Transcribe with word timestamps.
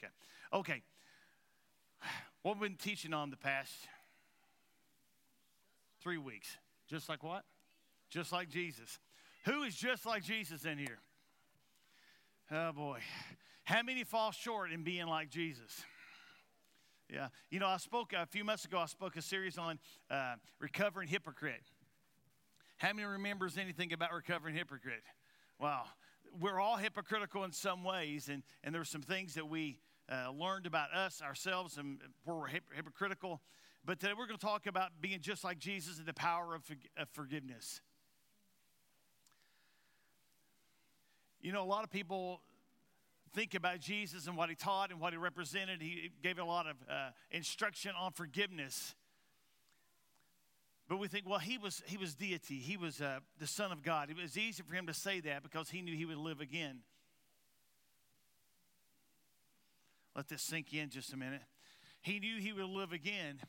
America. 0.00 0.14
Okay. 0.52 0.82
What 2.42 2.58
we've 2.58 2.70
been 2.70 2.78
teaching 2.78 3.12
on 3.12 3.30
the 3.30 3.36
past 3.36 3.72
three 6.02 6.18
weeks. 6.18 6.56
Just 6.88 7.08
like 7.08 7.22
what? 7.22 7.44
Just 8.10 8.32
like 8.32 8.48
Jesus. 8.48 8.98
Who 9.46 9.62
is 9.62 9.74
just 9.74 10.06
like 10.06 10.22
Jesus 10.22 10.64
in 10.64 10.78
here? 10.78 10.98
Oh 12.50 12.72
boy. 12.72 12.98
How 13.64 13.82
many 13.82 14.04
fall 14.04 14.30
short 14.30 14.70
in 14.72 14.84
being 14.84 15.06
like 15.06 15.30
Jesus? 15.30 15.82
Yeah. 17.10 17.28
You 17.50 17.60
know, 17.60 17.66
I 17.66 17.78
spoke 17.78 18.12
a 18.12 18.26
few 18.26 18.44
months 18.44 18.64
ago, 18.64 18.78
I 18.78 18.86
spoke 18.86 19.16
a 19.16 19.22
series 19.22 19.56
on 19.56 19.78
uh, 20.10 20.34
recovering 20.58 21.08
hypocrite. 21.08 21.62
How 22.76 22.92
many 22.92 23.06
remembers 23.06 23.56
anything 23.56 23.92
about 23.92 24.12
recovering 24.12 24.54
hypocrite? 24.54 25.02
Wow. 25.58 25.84
We're 26.40 26.60
all 26.60 26.76
hypocritical 26.76 27.44
in 27.44 27.52
some 27.52 27.84
ways, 27.84 28.28
and, 28.28 28.42
and 28.64 28.74
there's 28.74 28.88
some 28.88 29.02
things 29.02 29.34
that 29.34 29.48
we 29.48 29.78
uh, 30.10 30.32
learned 30.32 30.66
about 30.66 30.92
us, 30.92 31.22
ourselves, 31.22 31.78
and 31.78 31.98
where 32.24 32.36
we're 32.36 32.48
hypocritical. 32.48 33.40
But 33.84 34.00
today 34.00 34.14
we're 34.18 34.26
going 34.26 34.38
to 34.38 34.44
talk 34.44 34.66
about 34.66 34.90
being 35.00 35.20
just 35.20 35.44
like 35.44 35.58
Jesus 35.58 35.98
and 35.98 36.06
the 36.06 36.14
power 36.14 36.54
of, 36.54 36.64
of 36.96 37.08
forgiveness. 37.10 37.80
You 41.40 41.52
know, 41.52 41.62
a 41.62 41.66
lot 41.66 41.84
of 41.84 41.90
people 41.90 42.40
think 43.34 43.54
about 43.54 43.80
Jesus 43.80 44.26
and 44.26 44.36
what 44.36 44.48
he 44.48 44.54
taught 44.54 44.90
and 44.90 45.00
what 45.00 45.12
he 45.12 45.18
represented. 45.18 45.82
He 45.82 46.10
gave 46.22 46.38
a 46.38 46.44
lot 46.44 46.66
of 46.66 46.76
uh, 46.88 47.10
instruction 47.30 47.92
on 47.98 48.12
forgiveness. 48.12 48.94
But 50.88 50.98
we 50.98 51.08
think, 51.08 51.28
well, 51.28 51.38
he 51.38 51.56
was, 51.56 51.82
he 51.86 51.96
was 51.96 52.14
deity. 52.14 52.58
He 52.58 52.76
was 52.76 53.00
uh, 53.00 53.20
the 53.38 53.46
Son 53.46 53.72
of 53.72 53.82
God. 53.82 54.10
It 54.10 54.16
was 54.20 54.36
easy 54.36 54.62
for 54.62 54.74
him 54.74 54.86
to 54.86 54.94
say 54.94 55.20
that 55.20 55.42
because 55.42 55.70
he 55.70 55.80
knew 55.80 55.96
he 55.96 56.04
would 56.04 56.18
live 56.18 56.40
again. 56.40 56.80
Let 60.14 60.28
this 60.28 60.42
sink 60.42 60.72
in 60.74 60.90
just 60.90 61.12
a 61.12 61.16
minute. 61.16 61.42
He 62.02 62.20
knew 62.20 62.38
he 62.38 62.52
would 62.52 62.68
live 62.68 62.92
again. 62.92 63.40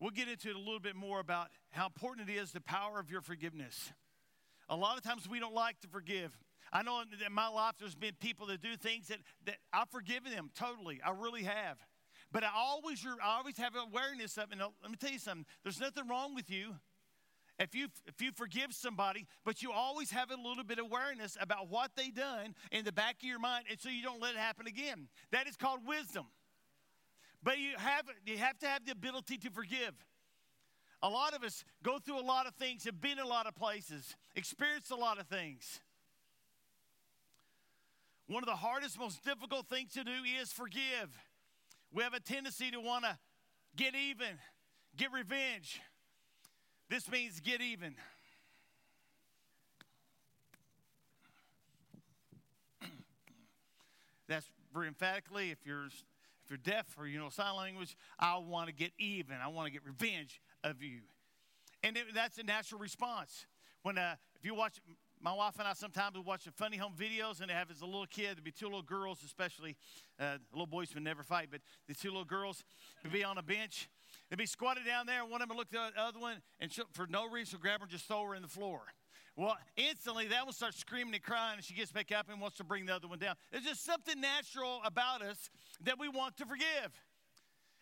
We'll 0.00 0.10
get 0.10 0.26
into 0.26 0.48
it 0.48 0.56
a 0.56 0.58
little 0.58 0.80
bit 0.80 0.96
more 0.96 1.20
about 1.20 1.48
how 1.70 1.86
important 1.86 2.28
it 2.28 2.32
is 2.32 2.50
the 2.50 2.60
power 2.60 2.98
of 2.98 3.10
your 3.10 3.20
forgiveness. 3.20 3.92
A 4.68 4.74
lot 4.74 4.96
of 4.96 5.04
times 5.04 5.28
we 5.28 5.38
don't 5.38 5.54
like 5.54 5.80
to 5.82 5.88
forgive. 5.88 6.32
I 6.72 6.82
know 6.82 7.02
in 7.02 7.32
my 7.32 7.48
life 7.48 7.74
there's 7.78 7.94
been 7.94 8.14
people 8.18 8.46
that 8.46 8.62
do 8.62 8.76
things 8.76 9.08
that, 9.08 9.18
that 9.44 9.56
I've 9.72 9.90
forgiven 9.90 10.32
them 10.32 10.50
totally. 10.56 11.00
I 11.04 11.10
really 11.10 11.42
have. 11.42 11.76
But 12.32 12.44
I 12.44 12.50
always, 12.56 13.06
I 13.22 13.36
always 13.36 13.58
have 13.58 13.74
awareness 13.76 14.38
of, 14.38 14.50
and 14.50 14.60
let 14.60 14.90
me 14.90 14.96
tell 14.96 15.10
you 15.10 15.18
something, 15.18 15.44
there's 15.62 15.80
nothing 15.80 16.08
wrong 16.08 16.34
with 16.34 16.50
you. 16.50 16.74
If 17.58 17.74
you, 17.74 17.88
if 18.06 18.20
you 18.20 18.32
forgive 18.34 18.72
somebody, 18.72 19.26
but 19.44 19.62
you 19.62 19.70
always 19.70 20.10
have 20.10 20.30
a 20.30 20.36
little 20.36 20.64
bit 20.64 20.78
of 20.78 20.86
awareness 20.86 21.36
about 21.38 21.68
what 21.68 21.90
they 21.94 22.08
done 22.08 22.54
in 22.72 22.84
the 22.84 22.90
back 22.90 23.16
of 23.22 23.28
your 23.28 23.38
mind, 23.38 23.66
and 23.70 23.78
so 23.78 23.90
you 23.90 24.02
don't 24.02 24.20
let 24.20 24.34
it 24.34 24.38
happen 24.38 24.66
again. 24.66 25.08
That 25.30 25.46
is 25.46 25.56
called 25.56 25.80
wisdom. 25.86 26.24
But 27.42 27.58
you 27.58 27.72
have, 27.76 28.04
you 28.24 28.38
have 28.38 28.58
to 28.60 28.66
have 28.66 28.86
the 28.86 28.92
ability 28.92 29.36
to 29.38 29.50
forgive. 29.50 29.92
A 31.02 31.08
lot 31.08 31.34
of 31.34 31.44
us 31.44 31.64
go 31.82 31.98
through 31.98 32.20
a 32.20 32.24
lot 32.24 32.46
of 32.46 32.54
things, 32.54 32.84
have 32.84 33.00
been 33.00 33.18
a 33.18 33.26
lot 33.26 33.46
of 33.46 33.54
places, 33.54 34.16
experienced 34.34 34.90
a 34.90 34.96
lot 34.96 35.20
of 35.20 35.26
things. 35.26 35.80
One 38.28 38.42
of 38.42 38.48
the 38.48 38.56
hardest, 38.56 38.98
most 38.98 39.22
difficult 39.22 39.66
things 39.66 39.92
to 39.92 40.04
do 40.04 40.12
is 40.40 40.50
forgive. 40.50 41.10
We 41.94 42.02
have 42.02 42.14
a 42.14 42.20
tendency 42.20 42.70
to 42.70 42.80
want 42.80 43.04
to 43.04 43.18
get 43.76 43.94
even, 43.94 44.38
get 44.96 45.12
revenge. 45.12 45.82
This 46.88 47.10
means 47.10 47.40
get 47.40 47.60
even. 47.60 47.94
That's 54.26 54.48
very 54.72 54.88
emphatically, 54.88 55.50
if 55.50 55.58
you're 55.66 55.84
if 55.86 56.50
you're 56.50 56.56
deaf 56.56 56.86
or 56.98 57.06
you 57.06 57.18
know 57.18 57.28
sign 57.28 57.54
language, 57.56 57.94
I 58.18 58.38
want 58.38 58.68
to 58.68 58.74
get 58.74 58.92
even. 58.98 59.36
I 59.42 59.48
want 59.48 59.66
to 59.66 59.72
get 59.72 59.84
revenge 59.84 60.40
of 60.64 60.82
you, 60.82 61.00
and 61.82 61.96
it, 61.96 62.06
that's 62.14 62.38
a 62.38 62.42
natural 62.42 62.80
response. 62.80 63.46
When 63.82 63.98
uh, 63.98 64.16
if 64.38 64.44
you 64.44 64.54
watch 64.54 64.80
my 65.22 65.32
wife 65.32 65.54
and 65.58 65.68
I 65.68 65.72
sometimes 65.72 66.16
would 66.16 66.26
watch 66.26 66.44
the 66.44 66.50
funny 66.50 66.76
home 66.76 66.94
videos, 66.98 67.40
and 67.40 67.48
they 67.48 67.54
have 67.54 67.70
as 67.70 67.80
a 67.80 67.86
little 67.86 68.06
kid, 68.06 68.36
there'd 68.36 68.44
be 68.44 68.50
two 68.50 68.66
little 68.66 68.82
girls, 68.82 69.20
especially 69.24 69.76
uh, 70.18 70.38
little 70.52 70.66
boys 70.66 70.92
would 70.94 71.04
never 71.04 71.22
fight, 71.22 71.48
but 71.50 71.60
the 71.86 71.94
two 71.94 72.08
little 72.08 72.24
girls 72.24 72.64
would 73.04 73.12
be 73.12 73.22
on 73.22 73.38
a 73.38 73.42
bench. 73.42 73.88
They'd 74.28 74.36
be 74.36 74.46
squatted 74.46 74.84
down 74.84 75.06
there, 75.06 75.22
and 75.22 75.30
one 75.30 75.40
of 75.40 75.48
them 75.48 75.56
would 75.56 75.68
look 75.72 75.80
at 75.80 75.94
the 75.94 76.00
other 76.00 76.18
one, 76.18 76.42
and 76.58 76.72
for 76.92 77.06
no 77.06 77.30
reason, 77.30 77.60
grab 77.62 77.80
her 77.80 77.84
and 77.84 77.90
just 77.90 78.06
throw 78.06 78.24
her 78.24 78.34
in 78.34 78.42
the 78.42 78.48
floor. 78.48 78.80
Well, 79.36 79.56
instantly 79.76 80.26
that 80.28 80.44
one 80.44 80.52
starts 80.52 80.78
screaming 80.78 81.14
and 81.14 81.22
crying, 81.22 81.54
and 81.56 81.64
she 81.64 81.74
gets 81.74 81.92
back 81.92 82.10
up 82.12 82.28
and 82.28 82.40
wants 82.40 82.56
to 82.56 82.64
bring 82.64 82.86
the 82.86 82.94
other 82.94 83.06
one 83.06 83.18
down. 83.18 83.36
There's 83.52 83.64
just 83.64 83.84
something 83.84 84.20
natural 84.20 84.80
about 84.84 85.22
us 85.22 85.50
that 85.84 85.98
we 85.98 86.08
want 86.08 86.36
to 86.38 86.46
forgive. 86.46 86.92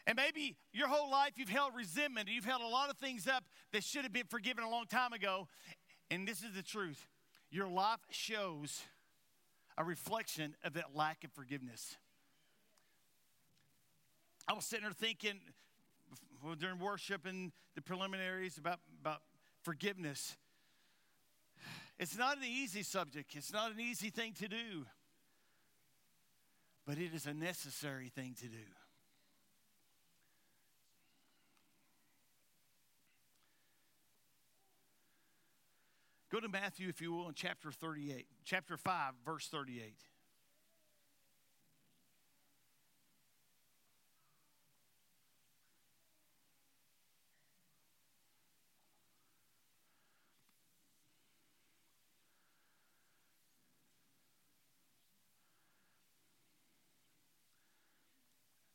And 0.07 0.17
maybe 0.17 0.57
your 0.73 0.89
whole 0.89 1.11
life 1.11 1.33
you've 1.37 1.49
held 1.49 1.75
resentment, 1.75 2.29
you've 2.29 2.45
held 2.45 2.63
a 2.63 2.69
lot 2.69 2.91
of 2.91 2.99
things 2.99 3.27
up 3.27 3.45
that 3.73 3.83
should 3.83 4.03
have 4.03 4.13
been 4.13 4.27
forgiven 4.27 4.63
a 4.63 4.71
long 4.71 4.87
time 4.87 5.13
ago. 5.13 5.49
And 6.11 6.27
this 6.27 6.43
is 6.43 6.55
the 6.55 6.63
truth 6.63 7.07
your 7.51 7.69
life 7.69 8.01
shows 8.11 8.83
a 9.77 9.85
reflection 9.85 10.55
of 10.65 10.75
that 10.75 10.95
lack 10.95 11.25
of 11.25 11.33
forgiveness. 11.33 11.97
I 14.49 14.53
was 14.53 14.65
sitting 14.65 14.85
there 14.85 14.93
thinking 14.93 15.41
during 16.59 16.79
worship 16.79 17.27
and 17.27 17.53
the 17.75 17.83
preliminaries 17.83 18.59
about, 18.59 18.79
about 19.01 19.21
forgiveness. 19.63 20.37
It's 21.99 22.17
not 22.17 22.39
an 22.39 22.45
easy 22.45 22.83
subject, 22.83 23.35
it's 23.37 23.53
not 23.53 23.73
an 23.73 23.81
easy 23.81 24.11
thing 24.11 24.33
to 24.41 24.49
do, 24.49 24.87
but 26.87 26.99
it 26.99 27.15
is 27.15 27.27
a 27.27 27.35
necessary 27.35 28.09
thing 28.09 28.35
to 28.41 28.49
do. 28.49 28.80
Go 36.31 36.39
to 36.39 36.49
Matthew, 36.49 36.89
if 36.89 37.01
you 37.01 37.13
will, 37.13 37.27
in 37.27 37.35
chapter 37.35 37.73
38, 37.73 38.25
chapter 38.45 38.77
5, 38.77 39.15
verse 39.27 39.49
38. 39.49 39.95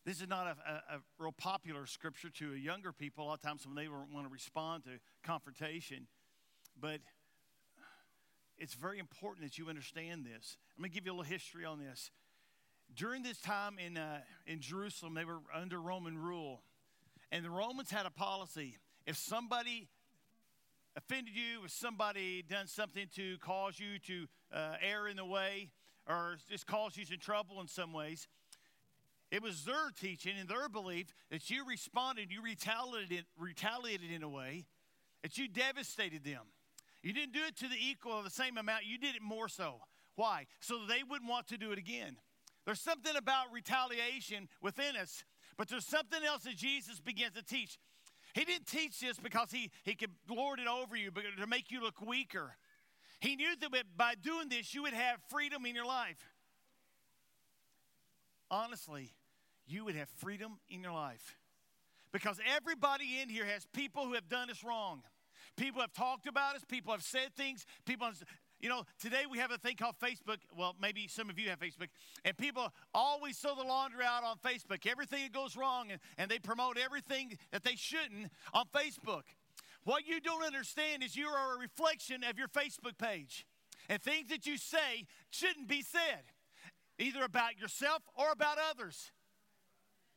This 0.03 0.19
is 0.19 0.27
not 0.27 0.45
a, 0.45 0.49
a, 0.69 0.97
a, 0.97 0.99
real 1.17 1.31
popular 1.31 1.85
scripture 1.85 2.29
to 2.31 2.53
younger 2.53 2.91
people. 2.91 3.23
A 3.23 3.27
lot 3.27 3.33
of 3.35 3.41
times 3.41 3.65
when 3.65 3.75
they 3.75 3.87
want 3.87 4.27
to 4.27 4.31
respond 4.31 4.83
to 4.83 4.99
confrontation, 5.23 6.05
but 6.79 6.99
it's 8.57 8.73
very 8.73 8.99
important 8.99 9.45
that 9.45 9.57
you 9.57 9.67
understand 9.67 10.25
this. 10.25 10.57
I'm 10.75 10.81
going 10.81 10.91
to 10.91 10.95
give 10.95 11.05
you 11.05 11.11
a 11.11 11.17
little 11.17 11.23
history 11.23 11.65
on 11.65 11.79
this. 11.79 12.11
During 12.95 13.23
this 13.23 13.39
time 13.39 13.77
in, 13.83 13.97
uh, 13.97 14.19
in 14.47 14.61
Jerusalem, 14.61 15.13
they 15.13 15.25
were 15.25 15.39
under 15.53 15.79
Roman 15.79 16.17
rule. 16.17 16.61
And 17.31 17.43
the 17.43 17.49
Romans 17.49 17.91
had 17.91 18.05
a 18.05 18.11
policy 18.11 18.77
if 19.05 19.17
somebody 19.17 19.87
offended 20.95 21.35
you, 21.35 21.63
if 21.65 21.71
somebody 21.71 22.41
done 22.41 22.67
something 22.67 23.07
to 23.15 23.37
cause 23.39 23.79
you 23.79 23.99
to 23.99 24.27
uh, 24.53 24.75
err 24.81 25.07
in 25.07 25.17
the 25.17 25.25
way, 25.25 25.69
or 26.07 26.37
just 26.49 26.65
cause 26.65 26.95
you 26.97 27.05
some 27.05 27.17
trouble 27.17 27.61
in 27.61 27.67
some 27.67 27.93
ways, 27.93 28.27
it 29.31 29.41
was 29.41 29.65
their 29.65 29.91
teaching 29.99 30.33
and 30.39 30.47
their 30.47 30.69
belief 30.69 31.13
that 31.29 31.49
you 31.49 31.65
responded, 31.65 32.31
you 32.31 32.41
retaliated, 32.41 33.25
retaliated 33.37 34.11
in 34.11 34.23
a 34.23 34.29
way 34.29 34.65
that 35.23 35.37
you 35.37 35.47
devastated 35.47 36.23
them. 36.23 36.41
You 37.05 37.13
didn't 37.13 37.33
do 37.33 37.41
it 37.47 37.55
to 37.57 37.67
the 37.67 37.77
equal 37.79 38.13
or 38.13 38.23
the 38.23 38.31
same 38.31 38.57
amount, 38.57 38.85
you 38.85 38.97
did 38.97 39.15
it 39.15 39.21
more 39.21 39.47
so. 39.47 39.75
Why? 40.15 40.47
So 40.59 40.79
they 40.89 41.03
wouldn't 41.07 41.29
want 41.29 41.47
to 41.49 41.57
do 41.57 41.71
it 41.71 41.77
again. 41.77 42.17
There's 42.65 42.81
something 42.81 43.15
about 43.15 43.51
retaliation 43.53 44.49
within 44.59 44.97
us, 44.99 45.23
but 45.55 45.67
there's 45.67 45.85
something 45.85 46.23
else 46.23 46.45
that 46.45 46.55
Jesus 46.55 46.99
begins 46.99 47.33
to 47.33 47.43
teach. 47.43 47.77
He 48.33 48.43
didn't 48.43 48.65
teach 48.65 48.99
this 48.99 49.19
because 49.19 49.51
he, 49.51 49.69
he 49.83 49.93
could 49.93 50.09
lord 50.27 50.59
it 50.59 50.67
over 50.67 50.95
you, 50.95 51.11
but 51.11 51.25
to 51.39 51.45
make 51.45 51.69
you 51.69 51.79
look 51.79 52.01
weaker. 52.01 52.57
He 53.19 53.35
knew 53.35 53.55
that 53.55 53.69
by 53.95 54.15
doing 54.15 54.49
this, 54.49 54.73
you 54.73 54.81
would 54.81 54.93
have 54.93 55.19
freedom 55.29 55.63
in 55.67 55.75
your 55.75 55.85
life. 55.85 56.33
Honestly, 58.49 59.13
you 59.67 59.85
would 59.85 59.95
have 59.95 60.09
freedom 60.17 60.57
in 60.69 60.81
your 60.81 60.93
life. 60.93 61.37
Because 62.11 62.39
everybody 62.57 63.19
in 63.21 63.29
here 63.29 63.45
has 63.45 63.67
people 63.73 64.05
who 64.05 64.13
have 64.13 64.27
done 64.27 64.49
us 64.49 64.63
wrong. 64.63 65.03
People 65.57 65.81
have 65.81 65.93
talked 65.93 66.27
about 66.27 66.55
us. 66.55 66.63
People 66.67 66.91
have 66.91 67.03
said 67.03 67.33
things. 67.35 67.65
People, 67.85 68.09
you 68.59 68.67
know, 68.67 68.83
today 68.99 69.23
we 69.29 69.37
have 69.37 69.51
a 69.51 69.57
thing 69.57 69.75
called 69.75 69.95
Facebook. 70.03 70.37
Well, 70.57 70.75
maybe 70.81 71.07
some 71.07 71.29
of 71.29 71.39
you 71.39 71.49
have 71.49 71.59
Facebook. 71.59 71.87
And 72.25 72.35
people 72.37 72.73
always 72.93 73.37
throw 73.37 73.55
the 73.55 73.63
laundry 73.63 74.03
out 74.05 74.23
on 74.23 74.37
Facebook. 74.37 74.85
Everything 74.85 75.23
that 75.23 75.31
goes 75.33 75.55
wrong, 75.55 75.91
and, 75.91 76.01
and 76.17 76.29
they 76.29 76.39
promote 76.39 76.77
everything 76.77 77.37
that 77.51 77.63
they 77.63 77.75
shouldn't 77.75 78.31
on 78.53 78.65
Facebook. 78.75 79.23
What 79.83 80.07
you 80.07 80.19
don't 80.19 80.43
understand 80.43 81.03
is 81.03 81.15
you 81.15 81.27
are 81.27 81.55
a 81.55 81.59
reflection 81.59 82.23
of 82.23 82.37
your 82.37 82.47
Facebook 82.47 82.97
page. 82.97 83.45
And 83.87 84.01
things 84.01 84.29
that 84.29 84.47
you 84.47 84.57
say 84.57 85.05
shouldn't 85.29 85.67
be 85.67 85.83
said. 85.83 86.23
either 86.97 87.23
about 87.23 87.59
yourself 87.59 88.01
or 88.15 88.31
about 88.31 88.57
others. 88.71 89.11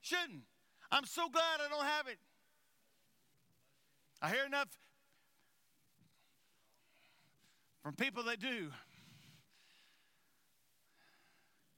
Shouldn't. 0.00 0.42
I'm 0.90 1.04
so 1.04 1.28
glad 1.28 1.60
I 1.64 1.68
don't 1.68 1.84
have 1.84 2.06
it. 2.06 2.18
I 4.22 4.30
hear 4.30 4.46
enough 4.46 4.68
from 7.82 7.94
people 7.94 8.24
that 8.24 8.40
do. 8.40 8.70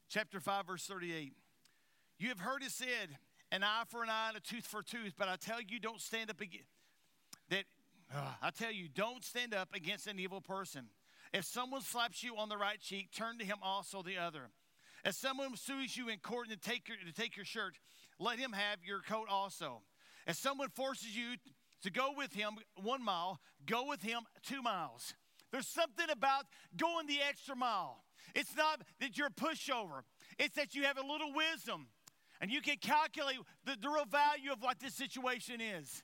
Chapter 0.08 0.40
5, 0.40 0.66
verse 0.66 0.86
38. 0.86 1.32
You 2.18 2.28
have 2.28 2.40
heard 2.40 2.62
it 2.62 2.72
said, 2.72 3.16
an 3.52 3.62
eye 3.62 3.84
for 3.88 4.02
an 4.02 4.10
eye 4.10 4.28
and 4.28 4.36
a 4.36 4.40
tooth 4.40 4.66
for 4.66 4.80
a 4.80 4.84
tooth, 4.84 5.14
but 5.16 5.28
I 5.28 5.36
tell 5.36 5.60
you, 5.60 5.78
don't 5.78 6.00
stand 6.00 6.30
up 6.30 6.40
against 6.40 6.68
that. 7.48 7.64
Uh, 8.14 8.32
I 8.42 8.50
tell 8.50 8.72
you, 8.72 8.88
don't 8.92 9.24
stand 9.24 9.54
up 9.54 9.68
against 9.74 10.06
an 10.06 10.18
evil 10.18 10.40
person. 10.40 10.86
If 11.32 11.44
someone 11.44 11.80
slaps 11.82 12.24
you 12.24 12.36
on 12.36 12.48
the 12.48 12.56
right 12.56 12.80
cheek, 12.80 13.10
turn 13.12 13.38
to 13.38 13.44
him 13.44 13.58
also 13.62 14.02
the 14.02 14.18
other. 14.18 14.50
If 15.04 15.14
someone 15.14 15.56
sues 15.56 15.96
you 15.96 16.08
in 16.08 16.18
court 16.18 16.48
to 16.50 16.56
take 16.56 16.88
your, 16.88 16.96
to 17.06 17.12
take 17.12 17.36
your 17.36 17.44
shirt, 17.44 17.78
let 18.18 18.38
him 18.38 18.52
have 18.52 18.78
your 18.84 19.00
coat 19.00 19.28
also. 19.30 19.82
If 20.26 20.36
someone 20.36 20.68
forces 20.70 21.16
you 21.16 21.36
to 21.82 21.90
go 21.90 22.10
with 22.16 22.32
him 22.32 22.58
one 22.82 23.02
mile, 23.02 23.40
go 23.64 23.86
with 23.86 24.02
him 24.02 24.20
two 24.42 24.60
miles. 24.60 25.14
There's 25.50 25.66
something 25.66 26.06
about 26.10 26.44
going 26.76 27.06
the 27.06 27.18
extra 27.28 27.56
mile. 27.56 28.04
It's 28.34 28.56
not 28.56 28.82
that 29.00 29.18
you're 29.18 29.28
a 29.28 29.30
pushover, 29.30 30.02
it's 30.38 30.56
that 30.56 30.74
you 30.74 30.84
have 30.84 30.98
a 30.98 31.06
little 31.06 31.32
wisdom 31.34 31.88
and 32.40 32.50
you 32.50 32.60
can 32.62 32.76
calculate 32.76 33.36
the, 33.64 33.76
the 33.80 33.88
real 33.88 34.06
value 34.06 34.50
of 34.52 34.62
what 34.62 34.80
this 34.80 34.94
situation 34.94 35.60
is. 35.60 36.02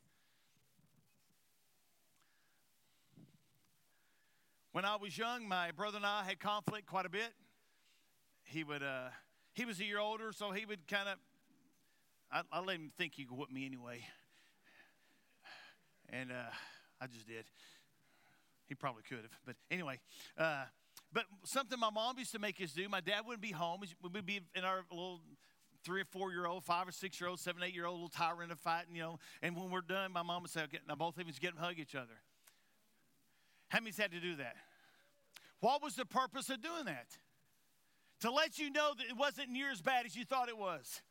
When 4.73 4.85
I 4.85 4.97
was 4.97 5.17
young, 5.17 5.49
my 5.49 5.71
brother 5.71 5.97
and 5.97 6.05
I 6.05 6.25
had 6.25 6.39
conflict 6.39 6.87
quite 6.87 7.07
a 7.07 7.09
bit. 7.09 7.33
He 8.45 8.63
would, 8.63 8.83
uh, 8.83 9.09
he 9.55 9.65
was 9.65 9.81
a 9.81 9.85
year 9.85 9.99
older, 9.99 10.33
so 10.33 10.51
he 10.51 10.67
would 10.67 10.87
kind 10.87 11.09
of, 11.09 11.17
I, 12.31 12.43
I 12.53 12.61
let 12.61 12.77
him 12.77 12.93
think 12.99 13.15
he 13.15 13.25
could 13.25 13.39
whip 13.39 13.51
me 13.51 13.65
anyway. 13.65 14.05
And 16.11 16.31
uh, 16.31 16.51
I 17.01 17.07
just 17.07 17.27
did. 17.27 17.47
He 18.69 18.75
probably 18.75 19.03
could 19.09 19.19
have, 19.19 19.31
but 19.45 19.57
anyway. 19.71 19.99
Uh, 20.37 20.65
but 21.13 21.25
something 21.45 21.79
my 21.79 21.91
mom 21.91 22.19
used 22.19 22.33
to 22.33 22.39
make 22.39 22.61
us 22.61 22.73
do, 22.73 22.89
my 22.89 23.01
dad 23.01 23.21
wouldn't 23.25 23.43
be 23.43 23.53
home. 23.53 23.81
We'd 24.03 24.27
be 24.27 24.41
in 24.55 24.65
our 24.65 24.85
little 24.91 25.21
three 25.85 26.01
or 26.01 26.05
four 26.05 26.33
year 26.33 26.47
old, 26.47 26.65
five 26.65 26.89
or 26.89 26.93
six 26.93 27.21
year 27.21 27.31
old, 27.31 27.39
seven, 27.39 27.63
eight 27.63 27.75
year 27.75 27.87
old 27.87 27.95
little 27.95 28.09
tyrant 28.09 28.51
of 28.51 28.59
fighting, 28.59 28.97
you 28.97 29.03
know. 29.03 29.19
And 29.41 29.57
when 29.57 29.71
we're 29.71 29.83
done, 29.83 30.13
my 30.13 30.23
mom 30.23 30.43
would 30.43 30.51
say, 30.51 30.63
okay, 30.65 30.79
now 30.89 30.97
both 30.97 31.17
of 31.19 31.29
us 31.29 31.39
get 31.39 31.53
and 31.53 31.61
hug 31.61 31.79
each 31.79 31.95
other. 31.95 32.21
How 33.69 33.79
many's 33.79 33.97
had 33.97 34.11
to 34.13 34.21
do 34.21 34.37
that? 34.37 34.57
What 35.61 35.83
was 35.83 35.95
the 35.95 36.05
purpose 36.05 36.51
of 36.51 36.61
doing 36.61 36.87
that? 36.87 37.07
To 38.21 38.31
let 38.31 38.59
you 38.59 38.71
know 38.71 38.93
that 38.97 39.07
it 39.07 39.17
wasn't 39.17 39.51
near 39.51 39.71
as 39.71 39.81
bad 39.81 40.07
as 40.07 40.17
you 40.17 40.25
thought 40.25 40.49
it 40.49 40.59
was. 40.59 41.03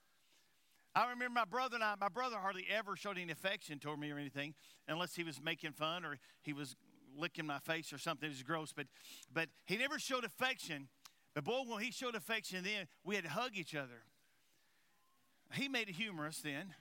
I 0.95 1.09
remember 1.09 1.33
my 1.33 1.45
brother 1.45 1.75
and 1.75 1.83
I, 1.83 1.95
my 1.99 2.07
brother 2.07 2.37
hardly 2.37 2.65
ever 2.73 2.95
showed 2.95 3.17
any 3.17 3.31
affection 3.31 3.79
toward 3.79 3.99
me 3.99 4.11
or 4.11 4.17
anything, 4.17 4.53
unless 4.87 5.13
he 5.13 5.23
was 5.23 5.41
making 5.41 5.73
fun 5.73 6.05
or 6.05 6.17
he 6.41 6.53
was 6.53 6.75
licking 7.17 7.45
my 7.45 7.59
face 7.59 7.91
or 7.93 7.97
something. 7.97 8.27
It 8.27 8.31
was 8.31 8.43
gross, 8.43 8.73
but, 8.75 8.87
but 9.33 9.49
he 9.65 9.77
never 9.77 9.99
showed 9.99 10.23
affection. 10.23 10.87
But 11.33 11.43
boy, 11.43 11.63
when 11.67 11.83
he 11.83 11.91
showed 11.91 12.15
affection 12.15 12.63
then, 12.63 12.87
we 13.03 13.15
had 13.15 13.25
to 13.25 13.29
hug 13.29 13.51
each 13.55 13.75
other. 13.75 14.03
He 15.53 15.67
made 15.67 15.89
it 15.89 15.95
humorous 15.95 16.39
then, 16.39 16.73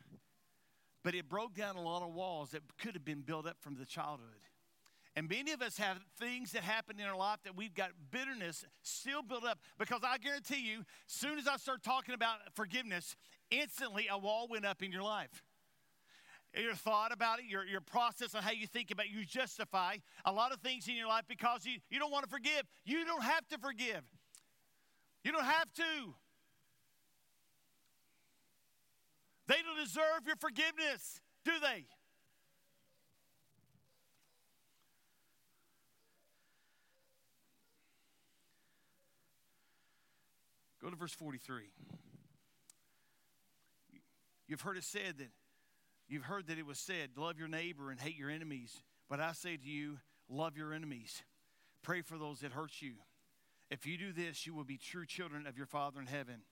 but 1.02 1.14
it 1.14 1.28
broke 1.28 1.54
down 1.54 1.76
a 1.76 1.82
lot 1.82 2.02
of 2.02 2.14
walls 2.14 2.50
that 2.50 2.62
could 2.78 2.94
have 2.94 3.04
been 3.04 3.20
built 3.20 3.46
up 3.46 3.56
from 3.60 3.76
the 3.76 3.84
childhood. 3.84 4.28
And 5.16 5.28
many 5.28 5.52
of 5.52 5.62
us 5.62 5.76
have 5.78 5.98
things 6.18 6.52
that 6.52 6.62
happen 6.62 6.98
in 6.98 7.06
our 7.06 7.16
life 7.16 7.38
that 7.44 7.56
we've 7.56 7.74
got 7.74 7.90
bitterness 8.10 8.64
still 8.82 9.22
built 9.22 9.44
up. 9.44 9.58
Because 9.78 10.00
I 10.02 10.18
guarantee 10.18 10.68
you, 10.68 10.84
soon 11.06 11.38
as 11.38 11.46
I 11.46 11.56
start 11.56 11.84
talking 11.84 12.14
about 12.14 12.38
forgiveness, 12.54 13.14
instantly 13.50 14.08
a 14.10 14.18
wall 14.18 14.48
went 14.50 14.64
up 14.64 14.82
in 14.82 14.90
your 14.90 15.02
life. 15.02 15.44
Your 16.56 16.74
thought 16.74 17.12
about 17.12 17.40
it, 17.40 17.46
your, 17.46 17.64
your 17.64 17.80
process 17.80 18.34
on 18.34 18.42
how 18.42 18.52
you 18.52 18.68
think 18.68 18.92
about 18.92 19.06
it, 19.06 19.12
you 19.12 19.24
justify 19.24 19.96
a 20.24 20.32
lot 20.32 20.52
of 20.52 20.60
things 20.60 20.86
in 20.86 20.94
your 20.94 21.08
life 21.08 21.24
because 21.28 21.66
you, 21.66 21.78
you 21.90 21.98
don't 21.98 22.12
want 22.12 22.24
to 22.24 22.30
forgive. 22.30 22.62
You 22.84 23.04
don't 23.04 23.24
have 23.24 23.46
to 23.48 23.58
forgive. 23.58 24.02
You 25.24 25.32
don't 25.32 25.44
have 25.44 25.72
to. 25.74 26.14
They 29.48 29.56
don't 29.66 29.84
deserve 29.84 30.26
your 30.26 30.36
forgiveness, 30.36 31.20
do 31.44 31.52
they? 31.60 31.86
Go 40.80 40.90
to 40.90 40.96
verse 40.96 41.14
43. 41.14 41.64
You've 44.46 44.60
heard 44.60 44.76
it 44.76 44.84
said 44.84 45.16
that 45.18 45.28
you've 46.08 46.24
heard 46.24 46.46
that 46.48 46.58
it 46.58 46.66
was 46.66 46.78
said, 46.78 47.10
love 47.16 47.38
your 47.38 47.48
neighbor 47.48 47.90
and 47.90 48.00
hate 48.00 48.16
your 48.16 48.30
enemies. 48.30 48.82
But 49.08 49.20
I 49.20 49.32
say 49.32 49.56
to 49.56 49.68
you, 49.68 49.98
love 50.28 50.56
your 50.56 50.72
enemies. 50.72 51.22
Pray 51.82 52.02
for 52.02 52.18
those 52.18 52.40
that 52.40 52.52
hurt 52.52 52.72
you. 52.80 52.94
If 53.70 53.86
you 53.86 53.98
do 53.98 54.12
this, 54.12 54.46
you 54.46 54.54
will 54.54 54.64
be 54.64 54.78
true 54.78 55.06
children 55.06 55.46
of 55.46 55.56
your 55.56 55.66
Father 55.66 56.00
in 56.00 56.06
heaven. 56.06 56.42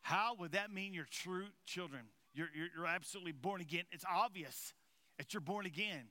How 0.00 0.34
would 0.38 0.52
that 0.52 0.72
mean 0.72 0.94
you're 0.94 1.06
true 1.10 1.46
children? 1.64 2.02
You're, 2.34 2.48
you're, 2.54 2.68
you're 2.76 2.86
absolutely 2.86 3.32
born 3.32 3.60
again. 3.60 3.84
It's 3.92 4.04
obvious 4.10 4.74
that 5.18 5.32
you're 5.32 5.40
born 5.40 5.66
again. 5.66 6.04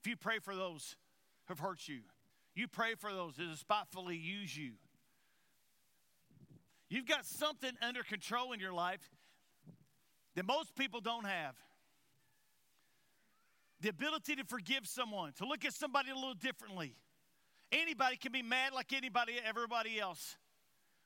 If 0.00 0.10
you 0.10 0.16
pray 0.16 0.38
for 0.38 0.54
those 0.54 0.96
who've 1.46 1.58
hurt 1.58 1.88
you, 1.88 2.00
you 2.54 2.68
pray 2.68 2.94
for 2.94 3.12
those 3.12 3.36
that 3.36 3.50
despitefully 3.50 4.16
use 4.16 4.56
you. 4.56 4.72
You've 6.88 7.06
got 7.06 7.24
something 7.24 7.72
under 7.82 8.02
control 8.02 8.52
in 8.52 8.60
your 8.60 8.72
life 8.72 9.10
that 10.34 10.46
most 10.46 10.74
people 10.74 11.00
don't 11.00 11.26
have. 11.26 11.54
The 13.80 13.88
ability 13.88 14.36
to 14.36 14.44
forgive 14.44 14.86
someone, 14.86 15.32
to 15.38 15.46
look 15.46 15.64
at 15.64 15.74
somebody 15.74 16.10
a 16.10 16.14
little 16.14 16.34
differently. 16.34 16.96
Anybody 17.70 18.16
can 18.16 18.32
be 18.32 18.42
mad 18.42 18.72
like 18.72 18.92
anybody, 18.92 19.34
everybody 19.44 19.98
else. 19.98 20.36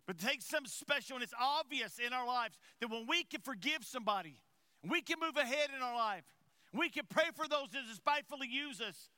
But 0.06 0.16
it 0.16 0.26
takes 0.26 0.46
something 0.46 0.70
special, 0.70 1.16
and 1.16 1.22
it's 1.22 1.34
obvious 1.38 1.98
in 1.98 2.12
our 2.12 2.26
lives 2.26 2.56
that 2.80 2.90
when 2.90 3.06
we 3.06 3.24
can 3.24 3.40
forgive 3.40 3.84
somebody, 3.84 4.40
we 4.88 5.02
can 5.02 5.18
move 5.20 5.36
ahead 5.36 5.68
in 5.76 5.82
our 5.82 5.94
life. 5.94 6.24
We 6.72 6.88
can 6.88 7.04
pray 7.08 7.30
for 7.34 7.48
those 7.48 7.70
that 7.72 7.82
despitefully 7.88 8.48
use 8.48 8.80
us. 8.80 9.10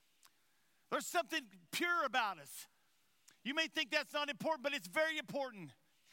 There's 0.90 1.06
something 1.06 1.40
pure 1.70 2.04
about 2.04 2.38
us. 2.38 2.66
You 3.44 3.54
may 3.54 3.68
think 3.68 3.90
that's 3.90 4.12
not 4.12 4.28
important, 4.28 4.62
but 4.62 4.74
it's 4.74 4.88
very 4.88 5.18
important, 5.18 5.70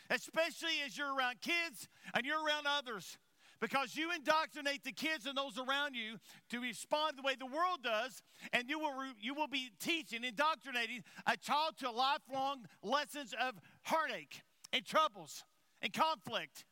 especially 0.09 0.81
as 0.85 0.97
you're 0.97 1.13
around 1.13 1.41
kids 1.41 1.87
and 2.13 2.25
you're 2.25 2.43
around 2.43 2.67
others. 2.67 3.17
Because 3.59 3.95
you 3.95 4.11
indoctrinate 4.13 4.83
the 4.83 4.91
kids 4.91 5.25
and 5.25 5.35
those 5.35 5.57
around 5.57 5.95
you 5.95 6.19
to 6.49 6.59
respond 6.59 7.17
the 7.17 7.23
way 7.23 7.35
the 7.37 7.45
world 7.45 7.79
does, 7.83 8.21
and 8.53 8.69
you 8.69 8.79
will, 8.79 8.93
you 9.19 9.33
will 9.33 9.47
be 9.47 9.71
teaching, 9.79 10.23
indoctrinating 10.23 11.03
a 11.25 11.35
child 11.35 11.73
to 11.79 11.89
lifelong 11.89 12.65
lessons 12.83 13.33
of 13.41 13.55
heartache 13.83 14.41
and 14.71 14.85
troubles 14.85 15.43
and 15.81 15.91
conflict. 15.91 16.65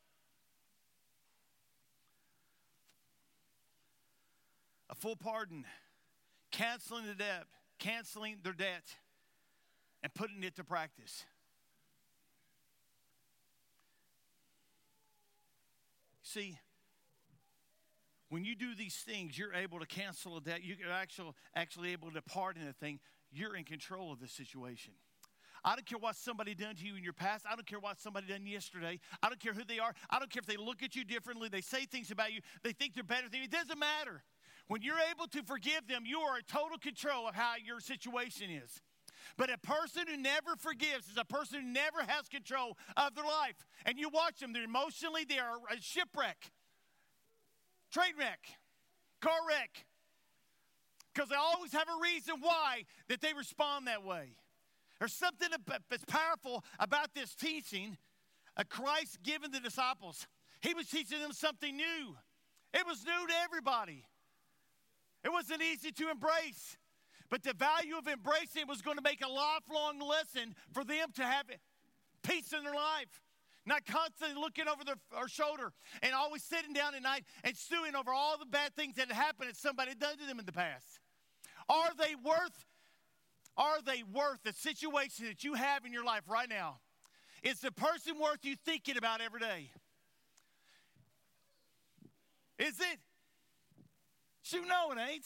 A 4.89 4.95
full 4.95 5.15
pardon, 5.15 5.65
canceling 6.51 7.07
the 7.07 7.15
debt, 7.15 7.45
canceling 7.79 8.37
their 8.43 8.53
debt, 8.53 8.83
and 10.03 10.13
putting 10.13 10.43
it 10.43 10.55
to 10.57 10.63
practice. 10.63 11.25
See, 16.21 16.59
when 18.35 18.43
you 18.43 18.53
do 18.53 18.75
these 18.75 18.97
things, 18.97 19.37
you're 19.37 19.53
able 19.53 19.79
to 19.79 19.85
cancel 19.85 20.35
a 20.35 20.41
debt. 20.41 20.59
You're 20.61 20.91
actually, 20.91 21.31
actually 21.55 21.93
able 21.93 22.11
to 22.11 22.21
pardon 22.21 22.67
a 22.67 22.73
thing. 22.73 22.99
You're 23.31 23.55
in 23.55 23.63
control 23.63 24.11
of 24.11 24.19
the 24.19 24.27
situation. 24.27 24.91
I 25.63 25.75
don't 25.75 25.85
care 25.85 25.97
what 25.97 26.17
somebody 26.17 26.53
done 26.53 26.75
to 26.75 26.85
you 26.85 26.97
in 26.97 27.03
your 27.05 27.13
past. 27.13 27.45
I 27.49 27.55
don't 27.55 27.65
care 27.65 27.79
what 27.79 28.01
somebody 28.01 28.27
done 28.27 28.45
yesterday. 28.45 28.99
I 29.23 29.29
don't 29.29 29.39
care 29.39 29.53
who 29.53 29.63
they 29.63 29.79
are. 29.79 29.93
I 30.09 30.19
don't 30.19 30.29
care 30.29 30.41
if 30.41 30.47
they 30.47 30.57
look 30.57 30.83
at 30.83 30.97
you 30.97 31.05
differently. 31.05 31.47
They 31.47 31.61
say 31.61 31.85
things 31.85 32.11
about 32.11 32.33
you. 32.33 32.41
They 32.61 32.73
think 32.73 32.93
they're 32.93 33.05
better 33.05 33.29
than 33.29 33.39
you. 33.39 33.45
It 33.45 33.51
doesn't 33.51 33.79
matter. 33.79 34.21
When 34.67 34.81
you're 34.81 34.99
able 35.11 35.27
to 35.27 35.41
forgive 35.43 35.87
them, 35.87 36.03
you 36.05 36.19
are 36.19 36.35
in 36.35 36.43
total 36.43 36.77
control 36.77 37.29
of 37.29 37.35
how 37.35 37.53
your 37.63 37.79
situation 37.79 38.49
is. 38.49 38.81
But 39.37 39.49
a 39.49 39.57
person 39.59 40.07
who 40.09 40.17
never 40.17 40.57
forgives 40.57 41.07
is 41.07 41.17
a 41.17 41.23
person 41.23 41.61
who 41.61 41.67
never 41.71 42.03
has 42.05 42.27
control 42.27 42.77
of 42.97 43.15
their 43.15 43.23
life. 43.23 43.65
And 43.85 43.97
you 43.97 44.09
watch 44.09 44.39
them, 44.41 44.51
they're 44.51 44.65
emotionally, 44.65 45.23
they 45.23 45.39
are 45.39 45.55
a 45.71 45.79
shipwreck, 45.79 46.51
train 47.95 48.13
wreck, 48.19 48.39
car 49.21 49.39
wreck. 49.47 49.85
Because 51.13 51.29
they 51.29 51.35
always 51.35 51.71
have 51.71 51.87
a 51.87 52.01
reason 52.03 52.35
why 52.41 52.83
that 53.07 53.21
they 53.21 53.31
respond 53.31 53.87
that 53.87 54.03
way. 54.03 54.35
There's 54.99 55.13
something 55.13 55.47
that's 55.89 56.05
powerful 56.05 56.63
about 56.77 57.13
this 57.15 57.35
teaching 57.35 57.97
of 58.57 58.67
Christ 58.67 59.19
giving 59.23 59.51
the 59.51 59.61
disciples. 59.61 60.27
He 60.59 60.73
was 60.73 60.87
teaching 60.87 61.21
them 61.21 61.31
something 61.31 61.75
new. 61.75 62.17
It 62.73 62.85
was 62.85 63.05
new 63.05 63.27
to 63.27 63.33
everybody. 63.45 64.03
It 65.23 65.31
wasn't 65.31 65.61
easy 65.61 65.91
to 65.91 66.09
embrace. 66.09 66.77
But 67.29 67.43
the 67.43 67.53
value 67.53 67.97
of 67.97 68.07
embracing 68.07 68.67
was 68.67 68.81
going 68.81 68.97
to 68.97 69.03
make 69.03 69.21
a 69.21 69.29
lifelong 69.29 69.99
lesson 69.99 70.53
for 70.73 70.83
them 70.83 71.09
to 71.15 71.23
have 71.23 71.45
peace 72.23 72.51
in 72.51 72.63
their 72.63 72.75
life. 72.75 73.21
Not 73.65 73.85
constantly 73.85 74.39
looking 74.39 74.67
over 74.67 74.83
their, 74.83 74.95
our 75.15 75.27
shoulder 75.27 75.71
and 76.03 76.13
always 76.13 76.43
sitting 76.43 76.73
down 76.73 76.93
at 76.93 77.01
night 77.01 77.23
and 77.43 77.57
stewing 77.57 77.95
over 77.95 78.13
all 78.13 78.37
the 78.37 78.45
bad 78.45 78.75
things 78.75 78.95
that 78.95 79.11
happened 79.11 79.49
that 79.49 79.57
somebody 79.57 79.95
done 79.95 80.17
to 80.17 80.25
them 80.25 80.39
in 80.39 80.45
the 80.45 80.51
past. 80.51 80.99
Are 81.67 81.89
they 81.97 82.13
worth, 82.23 82.65
are 83.57 83.81
they 83.83 84.03
worth 84.13 84.43
the 84.43 84.53
situation 84.53 85.25
that 85.25 85.43
you 85.43 85.55
have 85.55 85.85
in 85.85 85.91
your 85.91 86.05
life 86.05 86.23
right 86.27 86.49
now? 86.49 86.77
Is 87.41 87.59
the 87.59 87.71
person 87.71 88.19
worth 88.19 88.43
you 88.43 88.55
thinking 88.55 88.97
about 88.97 89.21
every 89.21 89.39
day? 89.39 89.69
Is 92.59 92.79
it? 92.79 92.99
You 94.51 94.65
know 94.65 94.91
it 94.91 94.99
ain't. 94.99 95.25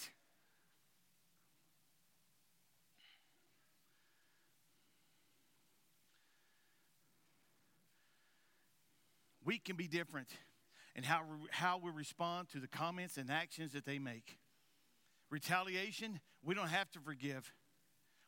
We 9.49 9.57
can 9.57 9.75
be 9.75 9.87
different 9.87 10.27
in 10.95 11.01
how, 11.01 11.21
how 11.49 11.79
we 11.83 11.89
respond 11.89 12.49
to 12.49 12.59
the 12.59 12.67
comments 12.67 13.17
and 13.17 13.31
actions 13.31 13.73
that 13.73 13.83
they 13.83 13.97
make. 13.97 14.37
Retaliation, 15.31 16.19
we 16.43 16.53
don't 16.53 16.67
have 16.67 16.91
to 16.91 16.99
forgive. 16.99 17.51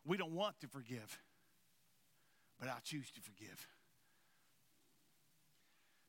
We 0.04 0.18
don't 0.18 0.32
want 0.32 0.60
to 0.62 0.68
forgive. 0.68 1.20
But 2.60 2.70
I 2.70 2.78
choose 2.84 3.12
to 3.12 3.22
forgive. 3.22 3.68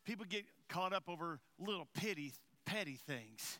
People 0.06 0.24
get 0.26 0.44
caught 0.70 0.94
up 0.94 1.10
over 1.10 1.40
little 1.58 1.88
petty, 1.92 2.32
petty 2.64 2.98
things. 3.06 3.58